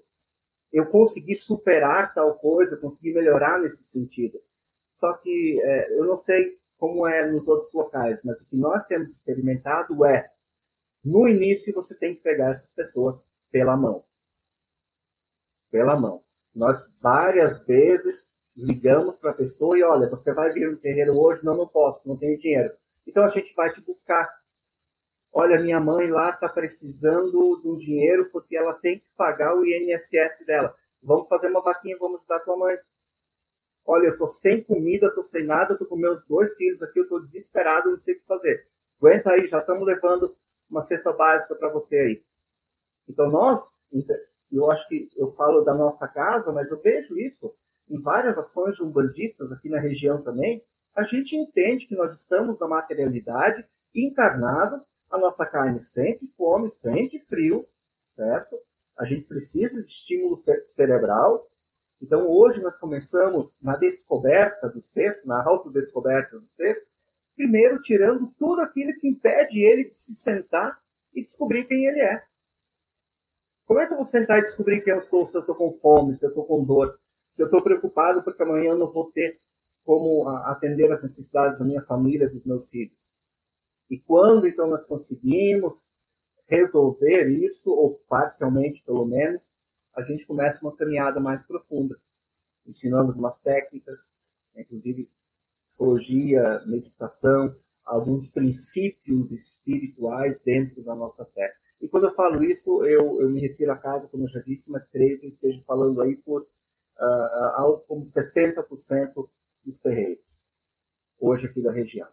[0.74, 4.40] eu consegui superar tal coisa, consegui melhorar nesse sentido.
[4.88, 8.84] Só que é, eu não sei como é nos outros locais, mas o que nós
[8.84, 10.30] temos experimentado é,
[11.02, 14.04] no início você tem que pegar essas pessoas pela mão.
[15.70, 16.22] Pela mão.
[16.54, 21.42] Nós várias vezes ligamos para a pessoa e olha, você vai vir no terreiro hoje?
[21.42, 22.76] Não, não posso, não tenho dinheiro.
[23.06, 24.28] Então a gente vai te buscar.
[25.32, 29.64] Olha, minha mãe lá está precisando de um dinheiro porque ela tem que pagar o
[29.64, 30.76] INSS dela.
[31.02, 32.76] Vamos fazer uma vaquinha, vamos ajudar tua mãe.
[33.84, 37.08] Olha, eu tô sem comida, tô sem nada, tô com meus dois filhos aqui, eu
[37.08, 38.66] tô desesperado, não sei o que fazer.
[38.98, 40.36] Aguenta aí, já estamos levando
[40.70, 42.24] uma cesta básica para você aí.
[43.08, 43.78] Então nós,
[44.50, 47.54] eu acho que eu falo da nossa casa, mas eu vejo isso
[47.88, 50.64] em várias ações de umbandistas aqui na região também.
[50.96, 57.20] A gente entende que nós estamos na materialidade, encarnados, a nossa carne sente fome, sente
[57.26, 57.66] frio,
[58.08, 58.58] certo?
[58.96, 61.48] A gente precisa de estímulo cerebral.
[62.04, 66.86] Então hoje nós começamos na descoberta do ser, na autodescoberta do ser,
[67.34, 70.78] primeiro tirando tudo aquilo que impede ele de se sentar
[71.14, 72.22] e descobrir quem ele é.
[73.64, 75.78] Como é que eu vou sentar e descobrir quem eu sou se eu estou com
[75.78, 79.10] fome, se eu estou com dor, se eu estou preocupado porque amanhã eu não vou
[79.10, 79.38] ter
[79.82, 83.14] como atender as necessidades da minha família, dos meus filhos?
[83.88, 85.90] E quando então nós conseguimos
[86.46, 89.56] resolver isso, ou parcialmente pelo menos,
[89.96, 91.96] a gente começa uma caminhada mais profunda,
[92.66, 94.12] ensinando algumas técnicas,
[94.57, 95.09] inclusive
[95.62, 97.54] psicologia, meditação,
[97.85, 101.52] alguns princípios espirituais dentro da nossa fé.
[101.80, 104.70] E quando eu falo isso, eu, eu me refiro à casa, como eu já disse,
[104.70, 109.28] mas creio que esteja falando aí por uh, algo como 60%
[109.64, 110.46] dos terreiros,
[111.18, 112.09] hoje aqui da região.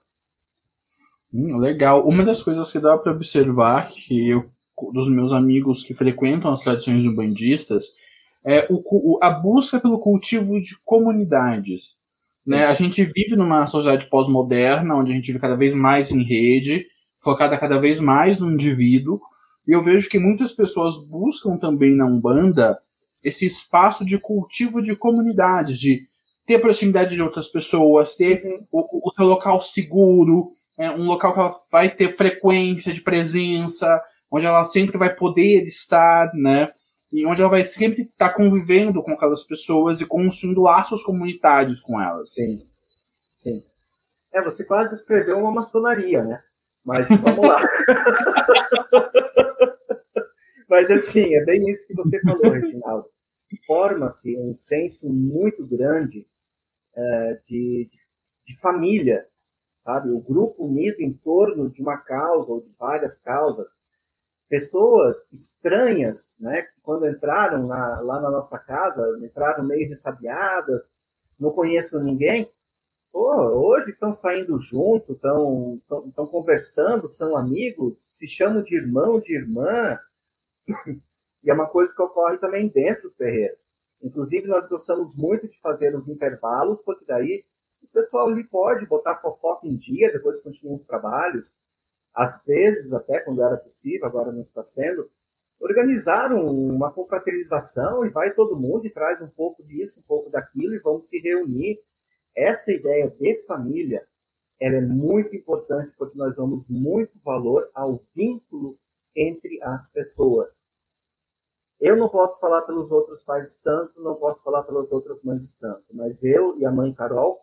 [1.33, 2.05] Hum, legal.
[2.05, 4.51] Uma das coisas que dá para observar que eu,
[4.93, 7.93] dos meus amigos que frequentam as tradições umbandistas
[8.43, 11.97] é o, o, a busca pelo cultivo de comunidades.
[12.45, 12.65] Né?
[12.65, 16.85] A gente vive numa sociedade pós-moderna, onde a gente vive cada vez mais em rede,
[17.19, 19.21] focada cada vez mais no indivíduo,
[19.67, 22.79] e eu vejo que muitas pessoas buscam também na Umbanda
[23.23, 26.07] esse espaço de cultivo de comunidades, de
[26.45, 28.65] ter proximidade de outras pessoas, ter uhum.
[28.71, 34.01] o, o, seu local seguro, é, um local que ela vai ter frequência de presença,
[34.31, 36.71] onde ela sempre vai poder estar, né?
[37.11, 41.81] e onde ela vai sempre estar tá convivendo com aquelas pessoas e construindo laços comunitários
[41.81, 42.33] com elas.
[42.33, 42.63] Sim,
[43.35, 43.61] sim.
[44.31, 46.41] É, você quase descreveu uma maçonaria, né?
[46.85, 47.61] Mas vamos lá.
[50.69, 53.09] Mas assim, é bem isso que você falou, Reginaldo.
[53.67, 56.25] Forma-se um senso muito grande
[56.95, 57.89] é, de,
[58.45, 59.27] de família,
[59.77, 60.09] sabe?
[60.09, 63.80] O grupo unido em torno de uma causa ou de várias causas
[64.51, 70.93] pessoas estranhas, né, que quando entraram na, lá na nossa casa, entraram meio ressabiadas,
[71.39, 72.51] não conheço ninguém,
[73.13, 79.97] pô, hoje estão saindo junto, estão conversando, são amigos, se chamam de irmão, de irmã,
[81.41, 83.55] e é uma coisa que ocorre também dentro do terreiro.
[84.03, 87.45] Inclusive, nós gostamos muito de fazer os intervalos, porque daí
[87.81, 91.57] o pessoal ali pode botar fofoca em dia, depois continuar os trabalhos,
[92.13, 95.09] às vezes, até quando era possível, agora não está sendo,
[95.59, 100.73] organizaram uma confraternização e vai todo mundo e traz um pouco disso, um pouco daquilo
[100.73, 101.79] e vamos se reunir.
[102.35, 104.07] Essa ideia de família,
[104.59, 108.77] ela é muito importante porque nós damos muito valor ao vínculo
[109.15, 110.65] entre as pessoas.
[111.79, 115.41] Eu não posso falar pelos outros pais de santo, não posso falar pelas outras mães
[115.41, 117.39] de santo, mas eu e a mãe Carol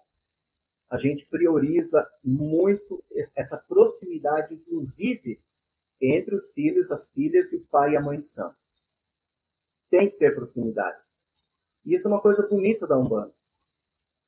[0.90, 3.04] a gente prioriza muito
[3.36, 5.40] essa proximidade, inclusive
[6.00, 8.56] entre os filhos, as filhas e o pai e a mãe de santo.
[9.90, 10.98] Tem que ter proximidade.
[11.84, 13.34] Isso é uma coisa bonita da Umbanda.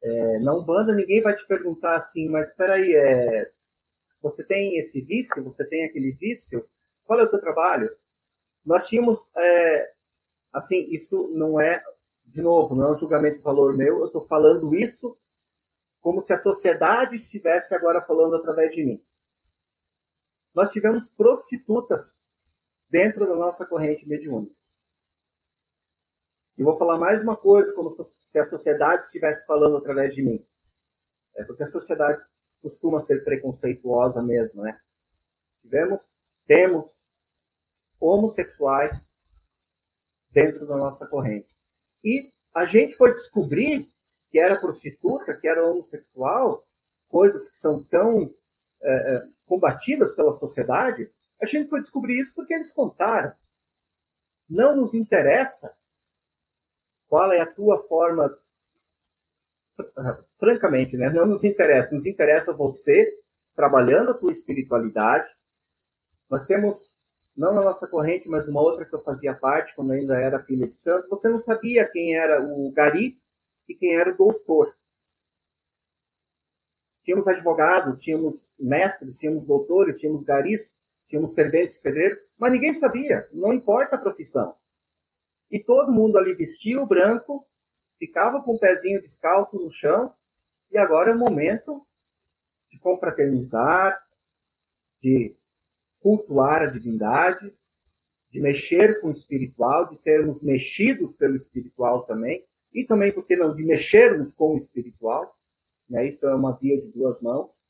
[0.03, 3.53] É, na Umbanda ninguém vai te perguntar assim, mas espera aí, é,
[4.21, 6.67] você tem esse vício, você tem aquele vício,
[7.05, 7.91] qual é o teu trabalho?
[8.65, 9.93] Nós tínhamos, é,
[10.53, 11.83] assim, isso não é,
[12.27, 15.19] de novo, não é um julgamento de valor meu, eu estou falando isso
[16.01, 19.05] como se a sociedade estivesse agora falando através de mim.
[20.55, 22.23] Nós tivemos prostitutas
[22.89, 24.55] dentro da nossa corrente mediúnica.
[26.59, 30.47] E vou falar mais uma coisa, como se a sociedade estivesse falando através de mim.
[31.35, 32.23] É porque a sociedade
[32.61, 34.79] costuma ser preconceituosa mesmo, né?
[35.63, 37.09] Tivemos, temos
[37.99, 39.11] homossexuais
[40.31, 41.57] dentro da nossa corrente.
[42.05, 43.91] E a gente foi descobrir
[44.31, 46.65] que era prostituta, que era homossexual,
[47.09, 48.33] coisas que são tão
[48.83, 51.11] é, é, combatidas pela sociedade,
[51.43, 53.33] a gente foi descobrir isso porque eles contaram.
[54.49, 55.75] Não nos interessa
[57.09, 58.39] qual é a tua forma.
[60.39, 61.11] Francamente, né?
[61.11, 61.95] não nos interessa.
[61.95, 63.07] Nos interessa você
[63.55, 65.29] trabalhando a tua espiritualidade.
[66.29, 66.99] Nós temos,
[67.37, 70.69] não na nossa corrente, mas numa outra que eu fazia parte, quando ainda era filha
[70.69, 73.21] de santo, você não sabia quem era o Gari
[73.71, 74.77] e quem era o doutor.
[77.03, 83.53] Tínhamos advogados, tínhamos mestres, tínhamos doutores, tínhamos garis, tínhamos serventes pedreiros, mas ninguém sabia, não
[83.53, 84.57] importa a profissão.
[85.51, 87.47] E todo mundo ali vestia o branco
[87.99, 90.13] ficava com o pezinho descalço no chão,
[90.71, 91.87] e agora é o momento
[92.69, 94.01] de confraternizar,
[94.99, 95.37] de
[96.01, 97.55] cultuar a divindade,
[98.31, 103.37] de mexer com o espiritual, de sermos mexidos pelo espiritual também, e também, por que
[103.37, 105.35] não, de mexermos com o espiritual.
[105.89, 106.09] Né?
[106.09, 107.63] Isso é uma via de duas mãos.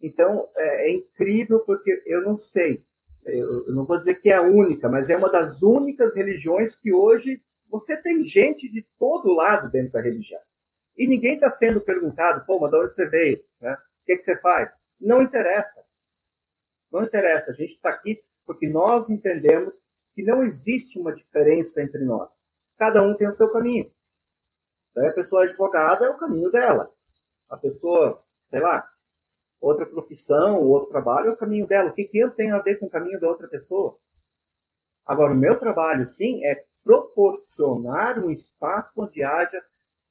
[0.00, 2.84] Então, é, é incrível porque eu não sei,
[3.24, 6.76] eu, eu não vou dizer que é a única, mas é uma das únicas religiões
[6.76, 10.40] que hoje você tem gente de todo lado dentro da religião.
[10.96, 13.44] E ninguém está sendo perguntado, pô, mas de onde você veio?
[13.60, 13.72] Né?
[13.72, 14.74] O que, que você faz?
[15.00, 15.84] Não interessa.
[16.90, 17.50] Não interessa.
[17.50, 19.84] A gente está aqui porque nós entendemos
[20.14, 22.45] que não existe uma diferença entre nós.
[22.76, 23.90] Cada um tem o seu caminho.
[24.90, 26.90] Então, a pessoa advogada é o caminho dela.
[27.48, 28.86] A pessoa, sei lá,
[29.60, 31.90] outra profissão, outro trabalho é o caminho dela.
[31.90, 33.98] O que, que eu tenho a ver com o caminho da outra pessoa?
[35.04, 39.62] Agora, o meu trabalho, sim, é proporcionar um espaço onde haja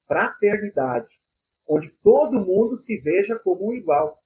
[0.07, 1.21] fraternidade,
[1.67, 4.21] onde todo mundo se veja como um igual,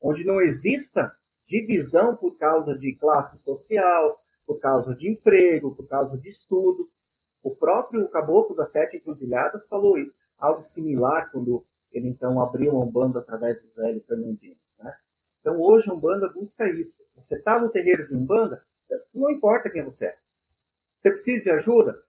[0.00, 1.14] onde não exista
[1.44, 6.90] divisão por causa de classe social, por causa de emprego, por causa de estudo.
[7.44, 9.96] O próprio Caboclo das Sete Encruzilhadas falou
[10.38, 14.56] algo similar quando ele então abriu a Umbanda através de Zé Fernandinho.
[14.78, 14.96] Né?
[15.42, 17.04] Então hoje a Umbanda busca isso.
[17.14, 18.64] Você está no terreiro de Umbanda,
[19.12, 20.18] não importa quem você é.
[20.96, 22.02] Você precisa de ajuda?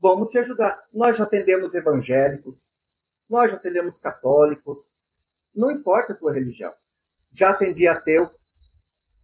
[0.00, 0.84] Vamos te ajudar.
[0.92, 2.74] Nós já atendemos evangélicos,
[3.30, 4.98] nós já atendemos católicos,
[5.54, 6.74] não importa a tua religião.
[7.30, 8.28] Já atendi ateu,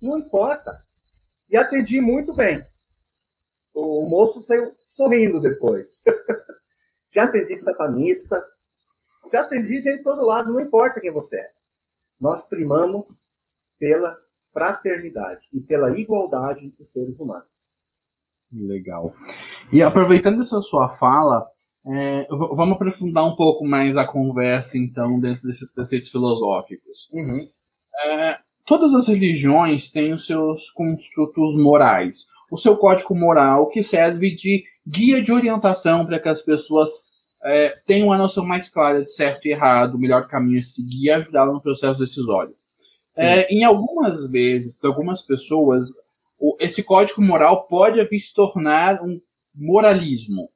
[0.01, 0.71] não importa.
[1.51, 2.65] E atendi muito bem.
[3.75, 6.03] O moço saiu sorrindo depois.
[7.11, 8.43] já atendi satanista,
[9.31, 11.51] já atendi de todo lado, não importa quem você é.
[12.21, 13.23] Nós primamos
[13.79, 14.17] pela
[14.53, 17.47] fraternidade e pela igualdade entre os seres humanos.
[18.53, 19.15] Legal.
[19.73, 21.47] E aproveitando essa sua fala,
[21.87, 27.09] é, vamos aprofundar um pouco mais a conversa, então, dentro desses preceitos filosóficos.
[27.13, 27.49] Uhum.
[28.05, 34.31] É, todas as religiões têm os seus construtos morais, o seu código moral que serve
[34.31, 36.91] de guia de orientação para que as pessoas
[37.43, 41.07] é, tenham uma noção mais clara de certo e errado, o melhor caminho a seguir
[41.07, 42.55] e ajudá-las no processo decisório.
[43.17, 45.95] É, em algumas vezes, para algumas pessoas,
[46.39, 49.19] o, esse código moral pode vir se tornar um
[49.55, 50.51] moralismo.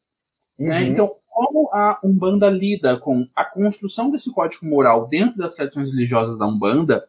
[0.59, 0.65] Né?
[0.65, 0.69] Uhum.
[0.69, 0.83] Né?
[0.83, 6.39] Então, como a Umbanda lida com a construção desse código moral dentro das tradições religiosas
[6.39, 7.07] da Umbanda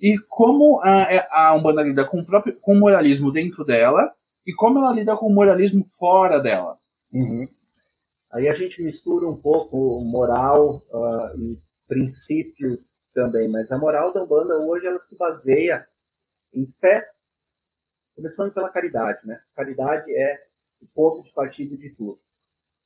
[0.00, 4.12] e como a, é, a Umbanda lida com o, próprio, com o moralismo dentro dela
[4.46, 6.78] e como ela lida com o moralismo fora dela.
[7.12, 7.48] Uhum.
[8.30, 14.22] Aí a gente mistura um pouco moral uh, e princípios também, mas a moral da
[14.22, 15.86] Umbanda hoje ela se baseia
[16.52, 17.08] em fé,
[18.14, 19.40] começando pela caridade, né?
[19.54, 20.46] Caridade é
[20.80, 22.18] o ponto de partida de tudo.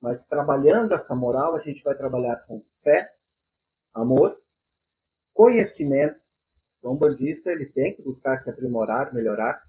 [0.01, 3.09] Mas trabalhando essa moral, a gente vai trabalhar com fé,
[3.93, 4.41] amor,
[5.35, 6.22] conhecimento,
[6.83, 9.63] o umbandista ele tem que buscar se aprimorar, melhorar.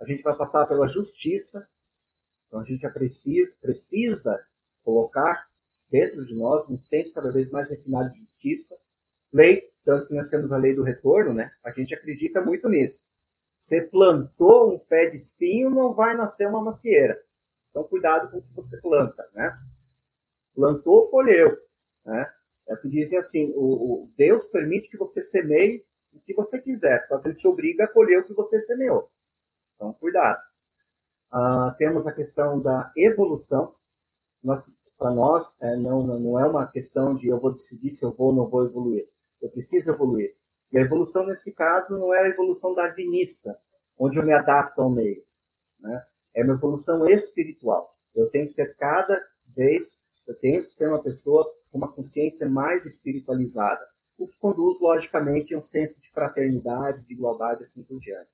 [0.00, 1.68] A gente vai passar pela justiça.
[2.46, 4.40] Então a gente precisa, precisa
[4.84, 5.46] colocar
[5.90, 8.76] dentro de nós um senso cada vez mais refinado de justiça.
[9.32, 11.50] Lei, tanto que nós temos a lei do retorno, né?
[11.64, 13.02] A gente acredita muito nisso.
[13.58, 17.20] Você plantou um pé de espinho, não vai nascer uma macieira.
[17.70, 19.50] Então cuidado com o que você planta, né?
[20.54, 21.58] Plantou, colheu,
[22.04, 22.30] né?
[22.68, 25.84] É o que dizem assim, o, o Deus permite que você semeie
[26.14, 29.10] o que você quiser, só que ele te obriga a colher o que você semeou.
[29.74, 30.40] Então, cuidado.
[31.30, 33.74] Ah, temos a questão da evolução.
[34.96, 38.28] Para nós, é, não, não é uma questão de eu vou decidir se eu vou
[38.28, 39.08] ou não vou evoluir.
[39.42, 40.36] Eu preciso evoluir.
[40.70, 43.58] E a evolução, nesse caso, não é a evolução darwinista,
[43.98, 45.24] onde eu me adapto ao meio.
[45.80, 46.00] Né?
[46.34, 47.96] É uma evolução espiritual.
[48.14, 52.48] Eu tenho que ser cada vez, eu tenho que ser uma pessoa com uma consciência
[52.48, 53.84] mais espiritualizada
[54.16, 58.30] o que conduz, logicamente, a um senso de fraternidade, de igualdade, assim por diante.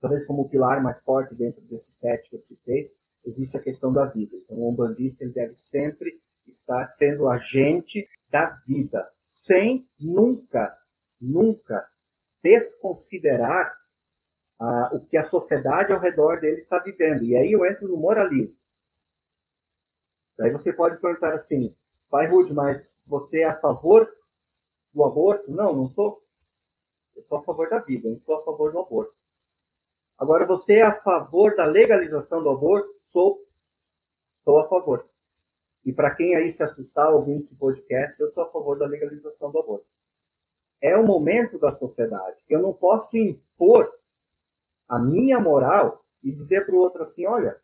[0.00, 2.92] Talvez como o pilar mais forte dentro desses sete que eu citei,
[3.24, 4.36] existe a questão da vida.
[4.36, 10.76] Então, o umbandista ele deve sempre estar sendo agente da vida, sem nunca,
[11.20, 11.86] nunca
[12.42, 13.72] desconsiderar
[14.58, 17.24] ah, o que a sociedade ao redor dele está vivendo.
[17.24, 18.62] E aí eu entro no moralismo.
[20.38, 21.76] Daí você pode perguntar assim,
[22.08, 24.10] Pai Rude, mas você é a favor
[24.92, 25.50] do aborto?
[25.50, 26.22] Não, não sou.
[27.16, 29.14] Eu sou a favor da vida, não sou a favor do aborto.
[30.16, 32.94] Agora, você é a favor da legalização do aborto?
[32.98, 33.42] Sou.
[34.42, 35.08] Sou a favor.
[35.84, 39.50] E para quem aí se assustar ouvindo esse podcast, eu sou a favor da legalização
[39.50, 39.86] do aborto.
[40.80, 42.38] É o momento da sociedade.
[42.48, 43.90] Eu não posso impor
[44.88, 47.60] a minha moral e dizer para o outro assim: olha,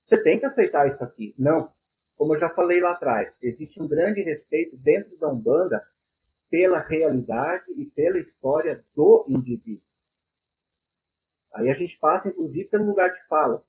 [0.00, 1.34] você tem que aceitar isso aqui.
[1.38, 1.70] Não.
[2.16, 5.86] como eu já falei lá atrás, existe um grande respeito dentro da Umbanda
[6.50, 9.86] pela realidade e pela história do indivíduo.
[11.54, 13.64] Aí a gente passa, inclusive, pelo lugar de fala.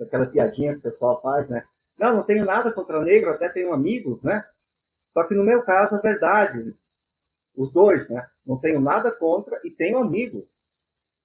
[0.00, 1.64] Aquela piadinha que o pessoal faz, né?
[1.98, 4.44] Não, não tenho nada contra negro, até tenho amigos, né?
[5.12, 6.74] Só que no meu caso, a verdade,
[7.54, 8.28] os dois, né?
[8.44, 10.62] Não tenho nada contra e tenho amigos.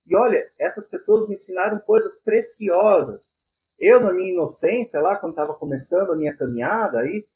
[0.05, 3.33] E olha, essas pessoas me ensinaram coisas preciosas.
[3.79, 7.27] Eu, na minha inocência, lá quando estava começando a minha caminhada, aí,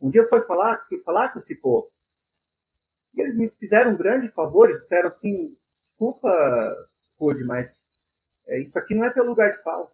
[0.00, 1.90] um dia foi falar, fui falar com esse povo.
[3.16, 6.28] E eles me fizeram um grande favor e disseram assim: desculpa,
[7.18, 7.88] Rude, mas
[8.46, 9.90] é, isso aqui não é pelo lugar de fala.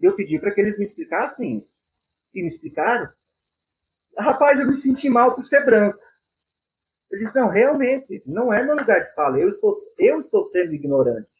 [0.00, 1.80] E eu pedi para que eles me explicassem isso.
[2.34, 3.08] E me explicaram.
[4.18, 5.98] Rapaz, eu me senti mal por ser branco.
[7.10, 9.38] Eu disse: não, realmente, não é meu lugar de fala.
[9.38, 11.30] Eu estou, eu estou sendo ignorante.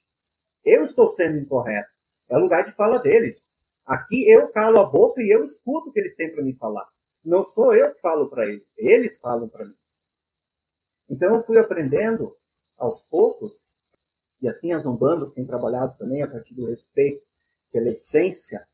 [0.64, 1.90] Eu estou sendo incorreto.
[2.28, 3.48] É o lugar de fala deles.
[3.84, 6.88] Aqui eu calo a boca e eu escuto o que eles têm para me falar.
[7.24, 9.76] Não sou eu que falo para eles, eles falam para mim.
[11.09, 12.36] Então eu fui aprendendo
[12.76, 13.68] aos poucos,
[14.40, 17.24] e assim as umbandas têm trabalhado também a partir do respeito
[17.72, 18.66] pela essência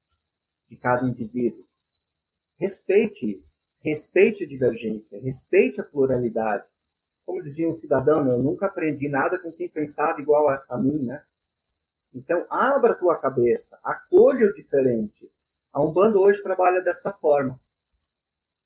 [0.67, 1.65] de cada indivíduo.
[2.59, 6.65] Respeite isso, respeite a divergência, respeite a pluralidade.
[7.25, 11.05] Como dizia um cidadão, eu nunca aprendi nada com quem pensava igual a, a mim,
[11.05, 11.23] né?
[12.15, 15.31] Então, abra a tua cabeça, acolha o diferente.
[15.73, 17.59] A Umbanda hoje trabalha desta forma.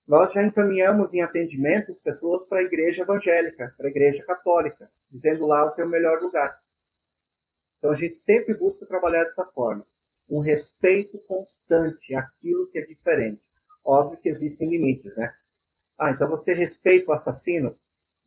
[0.07, 5.47] Nós já encaminhamos em atendimentos pessoas para a igreja evangélica, para a igreja católica, dizendo
[5.47, 6.63] lá o teu melhor lugar.
[7.79, 9.85] Então, a gente sempre busca trabalhar dessa forma.
[10.29, 13.49] Um respeito constante àquilo que é diferente.
[13.85, 15.35] Óbvio que existem limites, né?
[15.99, 17.75] Ah, então você respeita o assassino?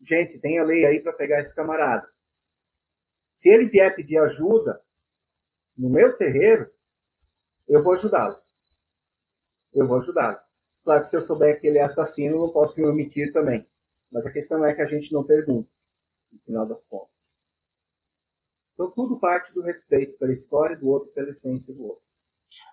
[0.02, 2.10] Gente, tem a lei aí para pegar esse camarada.
[3.34, 4.82] Se ele vier pedir ajuda,
[5.78, 6.70] no meu terreiro,
[7.68, 8.36] eu vou ajudá-lo.
[9.74, 10.40] Eu vou ajudá-lo.
[10.90, 13.64] Claro que se eu souber que ele é assassino, eu posso me omitir também.
[14.12, 15.70] Mas a questão é que a gente não pergunta,
[16.32, 17.38] no final das contas.
[18.74, 22.02] Então tudo parte do respeito pela história do outro, pela essência do outro.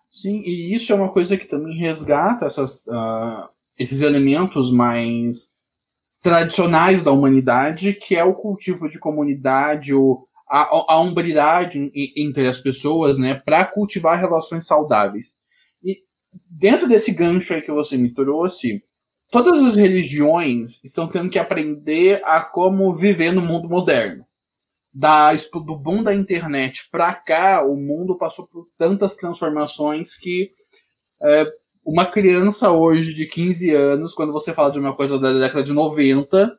[0.09, 5.55] Sim, e isso é uma coisa que também resgata essas, uh, esses elementos mais
[6.23, 12.61] tradicionais da humanidade, que é o cultivo de comunidade, o, a, a umbridade entre as
[12.61, 15.37] pessoas, né, para cultivar relações saudáveis.
[16.49, 18.83] Dentro desse gancho aí que você me trouxe,
[19.31, 24.25] todas as religiões estão tendo que aprender a como viver no mundo moderno.
[24.93, 30.49] Da, do boom da internet para cá, o mundo passou por tantas transformações que
[31.23, 31.45] é,
[31.85, 35.73] uma criança hoje de 15 anos, quando você fala de uma coisa da década de
[35.73, 36.51] 90,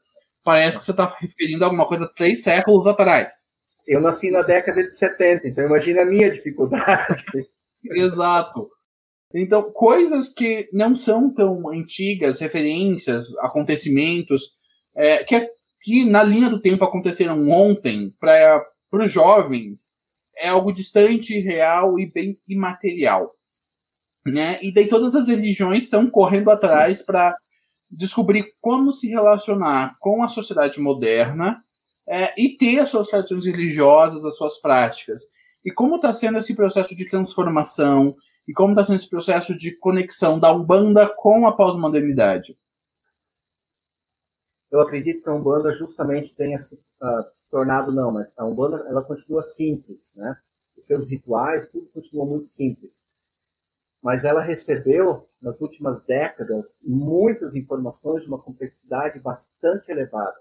[0.44, 3.46] parece que você está referindo a alguma coisa três séculos atrás.
[3.88, 7.26] Eu nasci na década de 70, então imagina a minha dificuldade.
[7.84, 8.70] Exato.
[9.34, 14.52] Então, coisas que não são tão antigas, referências, acontecimentos,
[14.96, 15.52] é, que,
[15.82, 19.96] que na linha do tempo aconteceram ontem, para os jovens,
[20.38, 23.34] é algo distante, real e bem imaterial.
[24.26, 24.60] Né?
[24.62, 27.36] E daí todas as religiões estão correndo atrás para
[27.90, 31.62] descobrir como se relacionar com a sociedade moderna
[32.08, 35.22] é, e ter as suas tradições religiosas, as suas práticas.
[35.66, 38.16] E como está sendo esse processo de transformação
[38.48, 42.58] e como está sendo esse processo de conexão da Umbanda com a pós-modernidade?
[44.72, 48.86] Eu acredito que a Umbanda justamente tenha se, uh, se, tornado, não, mas a Umbanda
[48.88, 50.38] ela continua simples, né?
[50.78, 53.06] Os seus rituais, tudo continua muito simples.
[54.02, 60.38] Mas ela recebeu, nas últimas décadas, muitas informações de uma complexidade bastante elevada.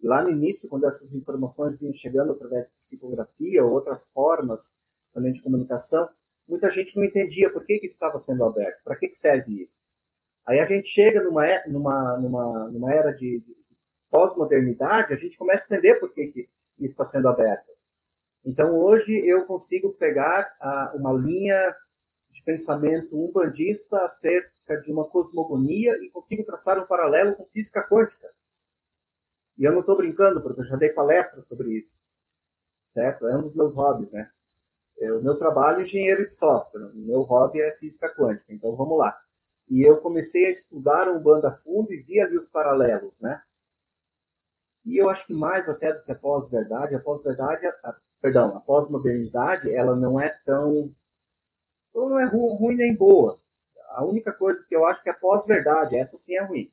[0.00, 4.72] E lá no início, quando essas informações vinham chegando através de psicografia ou outras formas
[5.12, 6.08] também de comunicação,
[6.48, 9.84] muita gente não entendia por que, que estava sendo aberto, para que, que serve isso.
[10.46, 13.56] Aí a gente chega numa, numa, numa, numa era de, de
[14.10, 16.40] pós-modernidade, a gente começa a entender por que, que
[16.78, 17.70] isso está sendo aberto.
[18.44, 21.76] Então hoje eu consigo pegar a, uma linha
[22.30, 28.28] de pensamento umbandista acerca de uma cosmogonia e consigo traçar um paralelo com física quântica.
[29.58, 32.00] E eu não estou brincando, porque eu já dei palestra sobre isso.
[32.86, 33.26] Certo?
[33.26, 34.30] É um dos meus hobbies, né?
[35.00, 36.86] O meu trabalho é engenheiro de software.
[36.86, 38.52] O meu hobby é física quântica.
[38.52, 39.16] Então vamos lá.
[39.68, 43.40] E eu comecei a estudar um banda fundo e vi ali os paralelos, né?
[44.84, 47.66] E eu acho que mais até do que a pós-verdade, a pós-verdade,
[48.20, 50.90] perdão, a pós-modernidade, ela não é tão,
[51.94, 53.38] não é ruim nem boa.
[53.90, 56.72] A única coisa que eu acho que é a pós-verdade, essa sim é ruim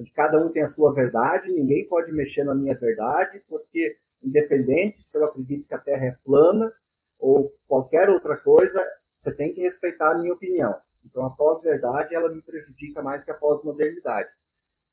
[0.00, 5.04] onde cada um tem a sua verdade, ninguém pode mexer na minha verdade, porque independente
[5.04, 6.72] se eu acredito que a Terra é plana
[7.20, 10.74] ou qualquer outra coisa, você tem que respeitar a minha opinião.
[11.04, 14.28] Então a pós-verdade ela me prejudica mais que a pós-modernidade.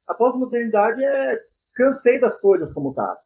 [0.06, 3.22] A pós-modernidade é cansei das coisas como tá.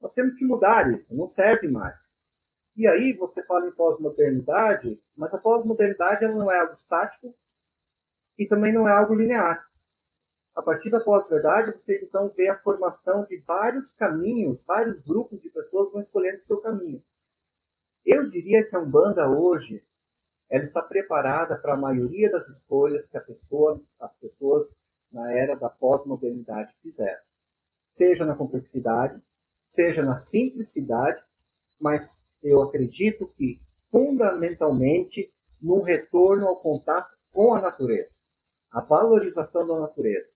[0.00, 2.16] Nós temos que mudar isso, não serve mais.
[2.76, 7.34] E aí você fala em pós-modernidade, mas a pós-modernidade não é algo estático
[8.38, 9.64] e também não é algo linear.
[10.54, 15.50] A partir da pós-verdade, você então vê a formação de vários caminhos, vários grupos de
[15.50, 17.02] pessoas vão escolhendo o seu caminho.
[18.04, 19.84] Eu diria que a Umbanda hoje
[20.50, 24.76] ela está preparada para a maioria das escolhas que pessoa, as pessoas
[25.10, 27.22] na era da pós-modernidade fizeram.
[27.86, 29.22] Seja na complexidade,
[29.66, 31.22] seja na simplicidade,
[31.80, 38.18] mas eu acredito que fundamentalmente no retorno ao contato com a natureza,
[38.70, 40.32] a valorização da natureza.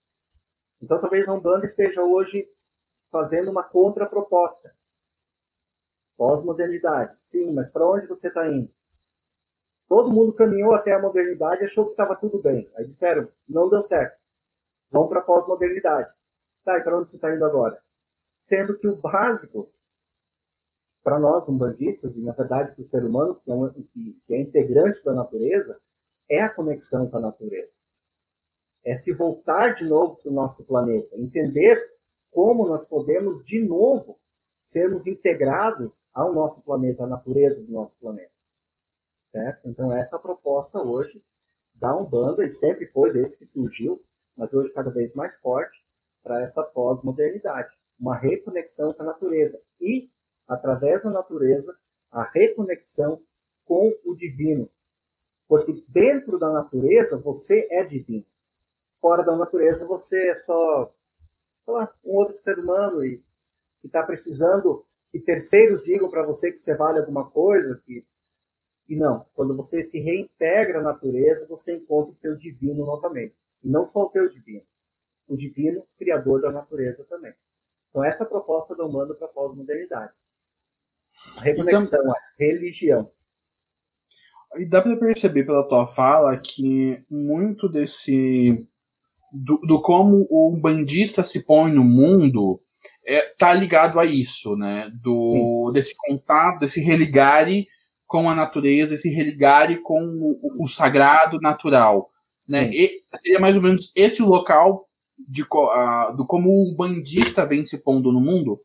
[0.80, 2.46] Então talvez a Umbanda esteja hoje
[3.10, 4.75] fazendo uma contraproposta.
[6.16, 8.70] Pós-modernidade, sim, mas para onde você está indo?
[9.88, 12.68] Todo mundo caminhou até a modernidade achou que estava tudo bem.
[12.76, 14.18] Aí disseram, não deu certo.
[14.90, 16.10] Vamos para a pós-modernidade.
[16.64, 17.80] Tá, e para onde você está indo agora?
[18.38, 19.70] Sendo que o básico,
[21.02, 24.40] para nós, umbandistas, e na verdade para o ser humano, que é, um, que é
[24.40, 25.80] integrante da natureza,
[26.28, 27.84] é a conexão com a natureza.
[28.84, 31.80] É se voltar de novo para o nosso planeta, entender
[32.30, 34.18] como nós podemos, de novo,
[34.66, 38.36] sermos integrados ao nosso planeta, à natureza do nosso planeta
[39.26, 39.68] certo?
[39.68, 41.22] Então essa proposta hoje
[41.74, 44.02] da Umbanda, e sempre foi desde que surgiu,
[44.34, 45.84] mas hoje cada vez mais forte,
[46.22, 47.68] para essa pós-modernidade.
[47.98, 49.62] Uma reconexão com a natureza.
[49.80, 50.10] E,
[50.48, 51.76] através da natureza,
[52.10, 53.22] a reconexão
[53.64, 54.70] com o divino.
[55.46, 58.26] Porque dentro da natureza você é divino.
[59.00, 60.92] Fora da natureza você é só
[61.66, 63.22] lá, um outro ser humano e
[63.86, 68.04] está precisando que terceiros digam para você que você vale alguma coisa, que
[68.88, 73.34] e não, quando você se reintegra à natureza, você encontra o teu divino novamente.
[73.64, 74.62] E não só o teu divino,
[75.26, 77.34] o divino criador da natureza também.
[77.90, 80.12] Então essa é a proposta do humano para a pós-modernidade.
[81.38, 83.10] A reconexão então, à religião.
[84.56, 88.66] E dá para perceber pela tua fala que muito desse
[89.32, 92.60] do, do, como o bandista se põe no mundo
[93.06, 94.90] é, tá ligado a isso, né?
[95.02, 97.66] Do desse contato, desse religare
[98.06, 102.10] com a natureza e se religare com o, o sagrado natural.
[102.48, 102.70] Né?
[102.72, 104.86] E seria mais ou menos esse o local
[105.18, 108.60] de, uh, do como o bandista vem se pondo no mundo?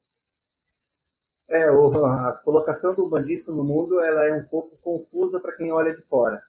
[1.50, 5.94] É, a colocação do bandista no mundo ela é um pouco confusa para quem olha
[5.94, 6.42] de fora.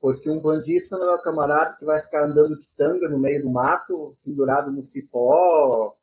[0.00, 3.42] Porque um bandista não é o camarada que vai ficar andando de tanga no meio
[3.42, 5.96] do mato, pendurado no cipó,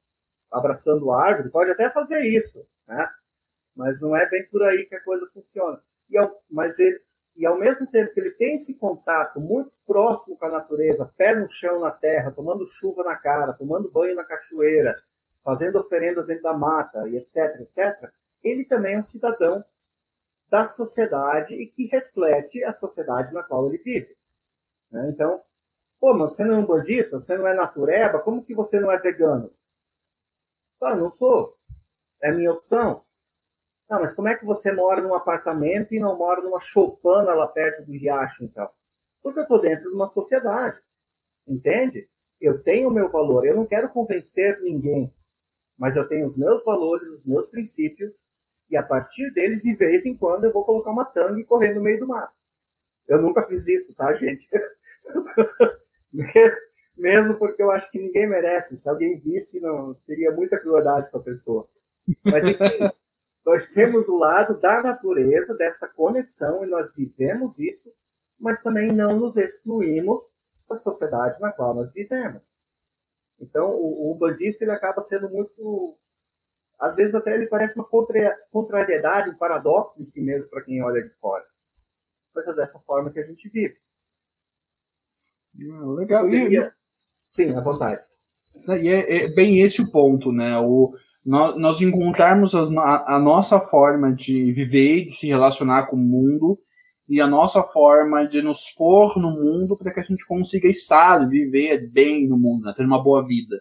[0.52, 1.50] abraçando árvore.
[1.50, 3.10] Pode até fazer isso, né?
[3.76, 7.00] mas não é bem por aí que a coisa funciona e ao, mas ele,
[7.36, 11.36] e ao mesmo tempo que ele tem esse contato muito próximo com a natureza, pé
[11.36, 14.96] no chão na terra, tomando chuva na cara, tomando banho na cachoeira,
[15.44, 18.12] fazendo oferenda dentro da mata, e etc, etc,
[18.44, 19.64] ele também é um cidadão
[20.50, 24.18] da sociedade e que reflete a sociedade na qual ele vive.
[24.92, 25.10] Né?
[25.14, 25.42] Então,
[26.00, 28.92] pô, mas você não é um bandista, você não é natureba, como que você não
[28.92, 29.52] é vegano?
[30.82, 31.58] Ah, não sou.
[32.24, 33.04] É minha opção.
[33.90, 37.48] Não, mas como é que você mora num apartamento e não mora numa choupana lá
[37.48, 38.70] perto do riacho, então?
[39.22, 40.80] Porque eu estou dentro de uma sociedade,
[41.48, 42.10] entende?
[42.42, 45.14] Eu tenho o meu valor, eu não quero convencer ninguém,
[45.78, 48.26] mas eu tenho os meus valores, os meus princípios,
[48.70, 51.74] e a partir deles, de vez em quando, eu vou colocar uma tanga e correr
[51.74, 52.32] no meio do mar.
[53.08, 54.48] Eu nunca fiz isso, tá, gente?
[57.00, 58.76] Mesmo porque eu acho que ninguém merece.
[58.76, 61.66] Se alguém visse, não seria muita crueldade para a pessoa.
[62.26, 62.58] Mas enfim,
[63.46, 67.90] nós temos o lado da natureza, desta conexão, e nós vivemos isso,
[68.38, 70.20] mas também não nos excluímos
[70.68, 72.46] da sociedade na qual nós vivemos.
[73.40, 75.98] Então, o, o bandista ele acaba sendo muito.
[76.78, 80.84] Às vezes, até ele parece uma contra, contrariedade, um paradoxo em si mesmo para quem
[80.84, 81.46] olha de fora.
[82.34, 83.78] Coisa dessa forma que a gente vive.
[85.72, 86.24] Ah, legal.
[86.24, 86.76] Poderia...
[87.30, 88.02] Sim, à vontade.
[88.82, 90.58] E é, é, bem esse o ponto, né?
[90.58, 90.92] O,
[91.26, 96.60] nós, nós encontrarmos a, a, nossa forma de viver, de se relacionar com o mundo
[97.08, 101.28] e a nossa forma de nos pôr no mundo para que a gente consiga estar,
[101.28, 102.74] viver bem no mundo, né?
[102.76, 103.60] ter uma boa vida.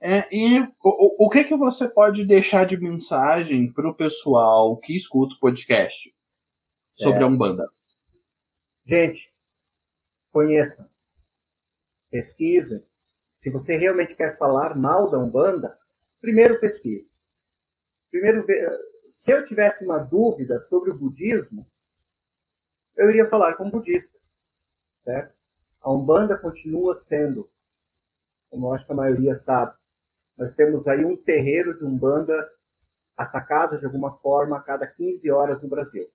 [0.00, 4.96] É, e o, o que que você pode deixar de mensagem para o pessoal que
[4.96, 6.14] escuta o podcast
[6.88, 7.68] sobre a Umbanda?
[8.86, 9.32] Gente,
[10.32, 10.88] conheça,
[12.10, 12.84] pesquise.
[13.36, 15.78] Se você realmente quer falar mal da Umbanda,
[16.20, 17.10] Primeiro, pesquisa.
[18.10, 18.44] Primeiro,
[19.10, 21.66] se eu tivesse uma dúvida sobre o budismo,
[22.96, 24.18] eu iria falar com um budista.
[25.00, 25.32] certo?
[25.80, 27.48] A Umbanda continua sendo,
[28.50, 29.76] como acho que a maioria sabe,
[30.36, 32.50] nós temos aí um terreiro de Umbanda
[33.16, 36.08] atacado de alguma forma a cada 15 horas no Brasil.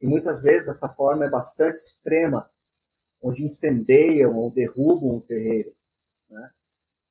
[0.00, 2.48] E muitas vezes essa forma é bastante extrema,
[3.22, 5.74] onde incendeiam ou derrubam o terreiro.
[6.28, 6.50] Né?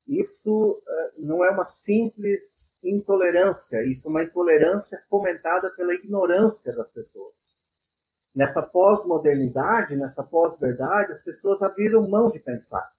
[0.06, 6.90] Isso uh, não é uma simples intolerância, isso é uma intolerância fomentada pela ignorância das
[6.90, 7.34] pessoas.
[8.34, 12.92] Nessa pós-modernidade, nessa pós-verdade, as pessoas abriram mão de pensar.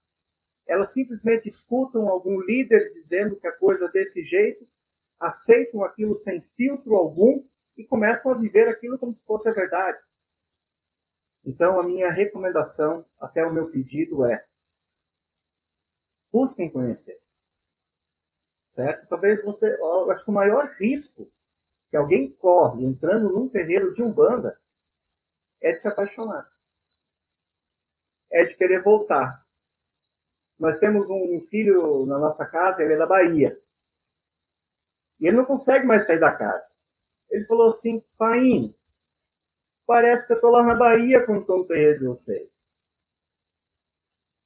[0.66, 4.68] Elas simplesmente escutam algum líder dizendo que a coisa é desse jeito,
[5.18, 7.42] aceitam aquilo sem filtro algum
[7.76, 9.98] e começam a viver aquilo como se fosse a verdade.
[11.48, 14.46] Então, a minha recomendação, até o meu pedido é:
[16.30, 17.18] busquem conhecer.
[18.68, 19.08] Certo?
[19.08, 19.74] Talvez você.
[19.80, 21.32] Eu acho que o maior risco
[21.88, 24.60] que alguém corre entrando num terreiro de umbanda
[25.62, 26.46] é de se apaixonar.
[28.30, 29.42] É de querer voltar.
[30.58, 33.58] Nós temos um filho na nossa casa, ele é da Bahia.
[35.18, 36.74] E ele não consegue mais sair da casa.
[37.30, 38.74] Ele falou assim, pai,
[39.88, 42.50] parece que eu estou lá na Bahia estou no terreiro de vocês.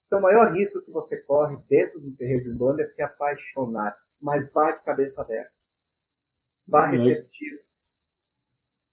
[0.06, 3.98] Então, o maior risco que você corre dentro do terreiro de Umbanda é se apaixonar.
[4.20, 5.52] Mas vá de cabeça aberta.
[6.64, 6.92] Vá uhum.
[6.92, 7.60] receptivo.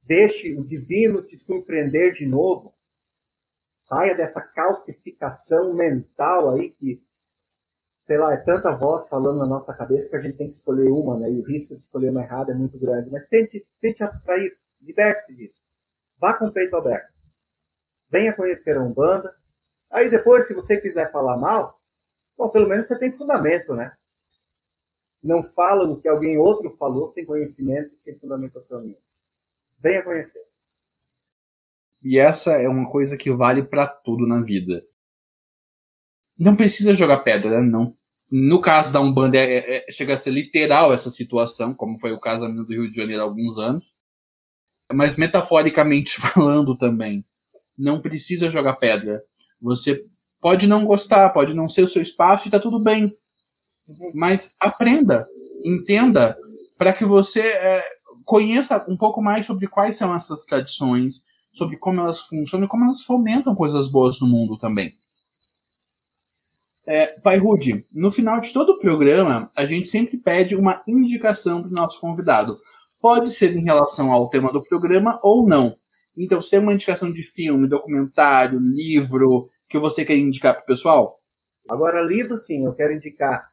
[0.02, 2.74] Deixe o divino te surpreender de novo.
[3.78, 7.00] Saia dessa calcificação mental aí que,
[8.00, 10.90] sei lá, é tanta voz falando na nossa cabeça que a gente tem que escolher
[10.90, 11.32] uma, né?
[11.32, 13.12] E o risco de escolher uma errada é muito grande.
[13.12, 15.69] Mas tente, tente abstrair, liberte-se disso.
[16.20, 17.14] Vá com o peito aberto.
[18.10, 19.34] Venha conhecer a Umbanda.
[19.90, 21.80] Aí depois, se você quiser falar mal,
[22.38, 23.96] bom, pelo menos você tem fundamento, né?
[25.22, 29.02] Não fala o que alguém outro falou sem conhecimento e sem fundamentação nenhuma.
[29.80, 30.44] Venha conhecer.
[32.02, 34.82] E essa é uma coisa que vale para tudo na vida.
[36.38, 37.98] Não precisa jogar pedra, não.
[38.32, 42.14] No caso da Umbanda, é, é, é, chega a ser literal essa situação, como foi
[42.14, 43.96] o caso do Rio de Janeiro há alguns anos.
[44.92, 47.26] Mas metaforicamente falando também,
[47.78, 49.24] não precisa jogar pedra.
[49.62, 50.06] Você
[50.42, 53.16] pode não gostar, pode não ser o seu espaço e tá tudo bem.
[54.14, 55.28] Mas aprenda,
[55.64, 56.38] entenda,
[56.78, 57.84] para que você é,
[58.24, 62.86] conheça um pouco mais sobre quais são essas tradições, sobre como elas funcionam e como
[62.86, 64.94] elas fomentam coisas boas no mundo também.
[66.86, 71.62] É, Pai Rude, no final de todo o programa, a gente sempre pede uma indicação
[71.62, 72.58] para o nosso convidado.
[73.02, 75.78] Pode ser em relação ao tema do programa ou não.
[76.18, 80.66] Então, se tem uma indicação de filme, documentário, livro que você quer indicar para o
[80.66, 81.20] pessoal?
[81.70, 83.50] Agora, livro, sim, eu quero indicar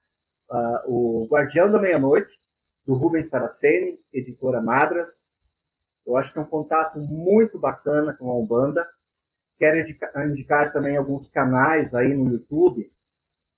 [0.51, 2.41] uh, O Guardião da Meia-Noite,
[2.85, 5.31] do Rubens Saraceni, editora Madras.
[6.07, 8.89] Eu acho que é um contato muito bacana com a Umbanda.
[9.59, 12.91] Quero indicar, indicar também alguns canais aí no YouTube.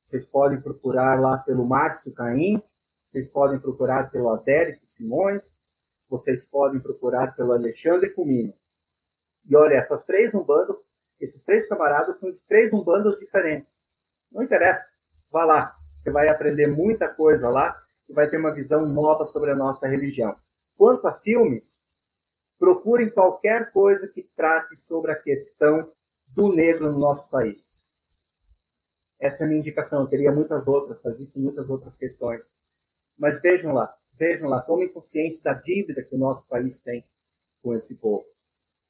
[0.02, 2.62] Vocês podem procurar lá pelo Márcio Caim,
[3.04, 5.58] vocês podem procurar pelo Adérico Simões,
[6.08, 8.54] vocês podem procurar pelo Alexandre Comino.
[9.48, 10.88] E olha, essas três umbandas,
[11.20, 13.84] esses três camaradas são de três umbandas diferentes.
[14.30, 14.92] Não interessa,
[15.30, 15.76] vá lá.
[15.96, 17.76] Você vai aprender muita coisa lá
[18.08, 20.36] e vai ter uma visão nova sobre a nossa religião.
[20.76, 21.84] Quanto a filmes,
[22.58, 25.90] procurem qualquer coisa que trate sobre a questão
[26.28, 27.76] do negro no nosso país.
[29.18, 30.02] Essa é a minha indicação.
[30.02, 32.54] Eu teria muitas outras, existem muitas outras questões.
[33.16, 37.04] Mas vejam lá, vejam lá, tomem consciência da dívida que o nosso país tem
[37.62, 38.24] com esse povo.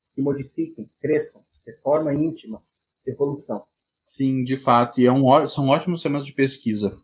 [0.08, 2.62] Se modifiquem, cresçam, de forma íntima,
[3.06, 3.64] evolução.
[4.02, 6.96] Sim, de fato, e é um, são ótimos temas de pesquisa.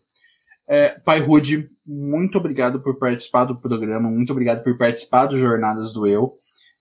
[0.66, 5.92] É, Pai Rude, muito obrigado por participar do programa, muito obrigado por participar do Jornadas
[5.92, 6.34] do Eu.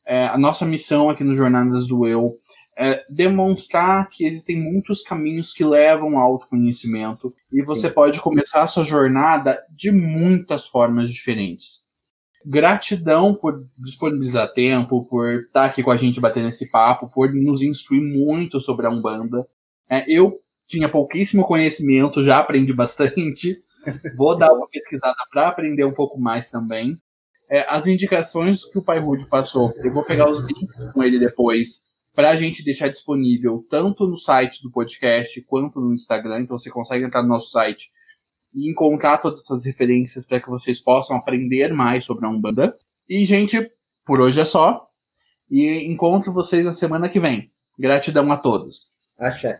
[0.05, 2.37] É, a nossa missão aqui no Jornadas do Eu
[2.77, 7.93] é demonstrar que existem muitos caminhos que levam ao autoconhecimento e você Sim.
[7.93, 11.81] pode começar a sua jornada de muitas formas diferentes.
[12.45, 17.61] Gratidão por disponibilizar tempo, por estar aqui com a gente batendo esse papo, por nos
[17.61, 19.47] instruir muito sobre a Umbanda.
[19.89, 23.61] É, eu tinha pouquíssimo conhecimento, já aprendi bastante.
[24.17, 26.97] Vou dar uma pesquisada para aprender um pouco mais também.
[27.53, 31.19] É, as indicações que o Pai Rude passou, eu vou pegar os links com ele
[31.19, 31.81] depois
[32.11, 36.39] para a gente deixar disponível tanto no site do podcast quanto no Instagram.
[36.39, 37.91] Então você consegue entrar no nosso site
[38.55, 42.75] e encontrar todas essas referências para que vocês possam aprender mais sobre a Umbanda.
[43.07, 43.69] E, gente,
[44.03, 44.87] por hoje é só.
[45.47, 47.51] E encontro vocês na semana que vem.
[47.77, 48.91] Gratidão a todos.
[49.15, 49.59] Axé.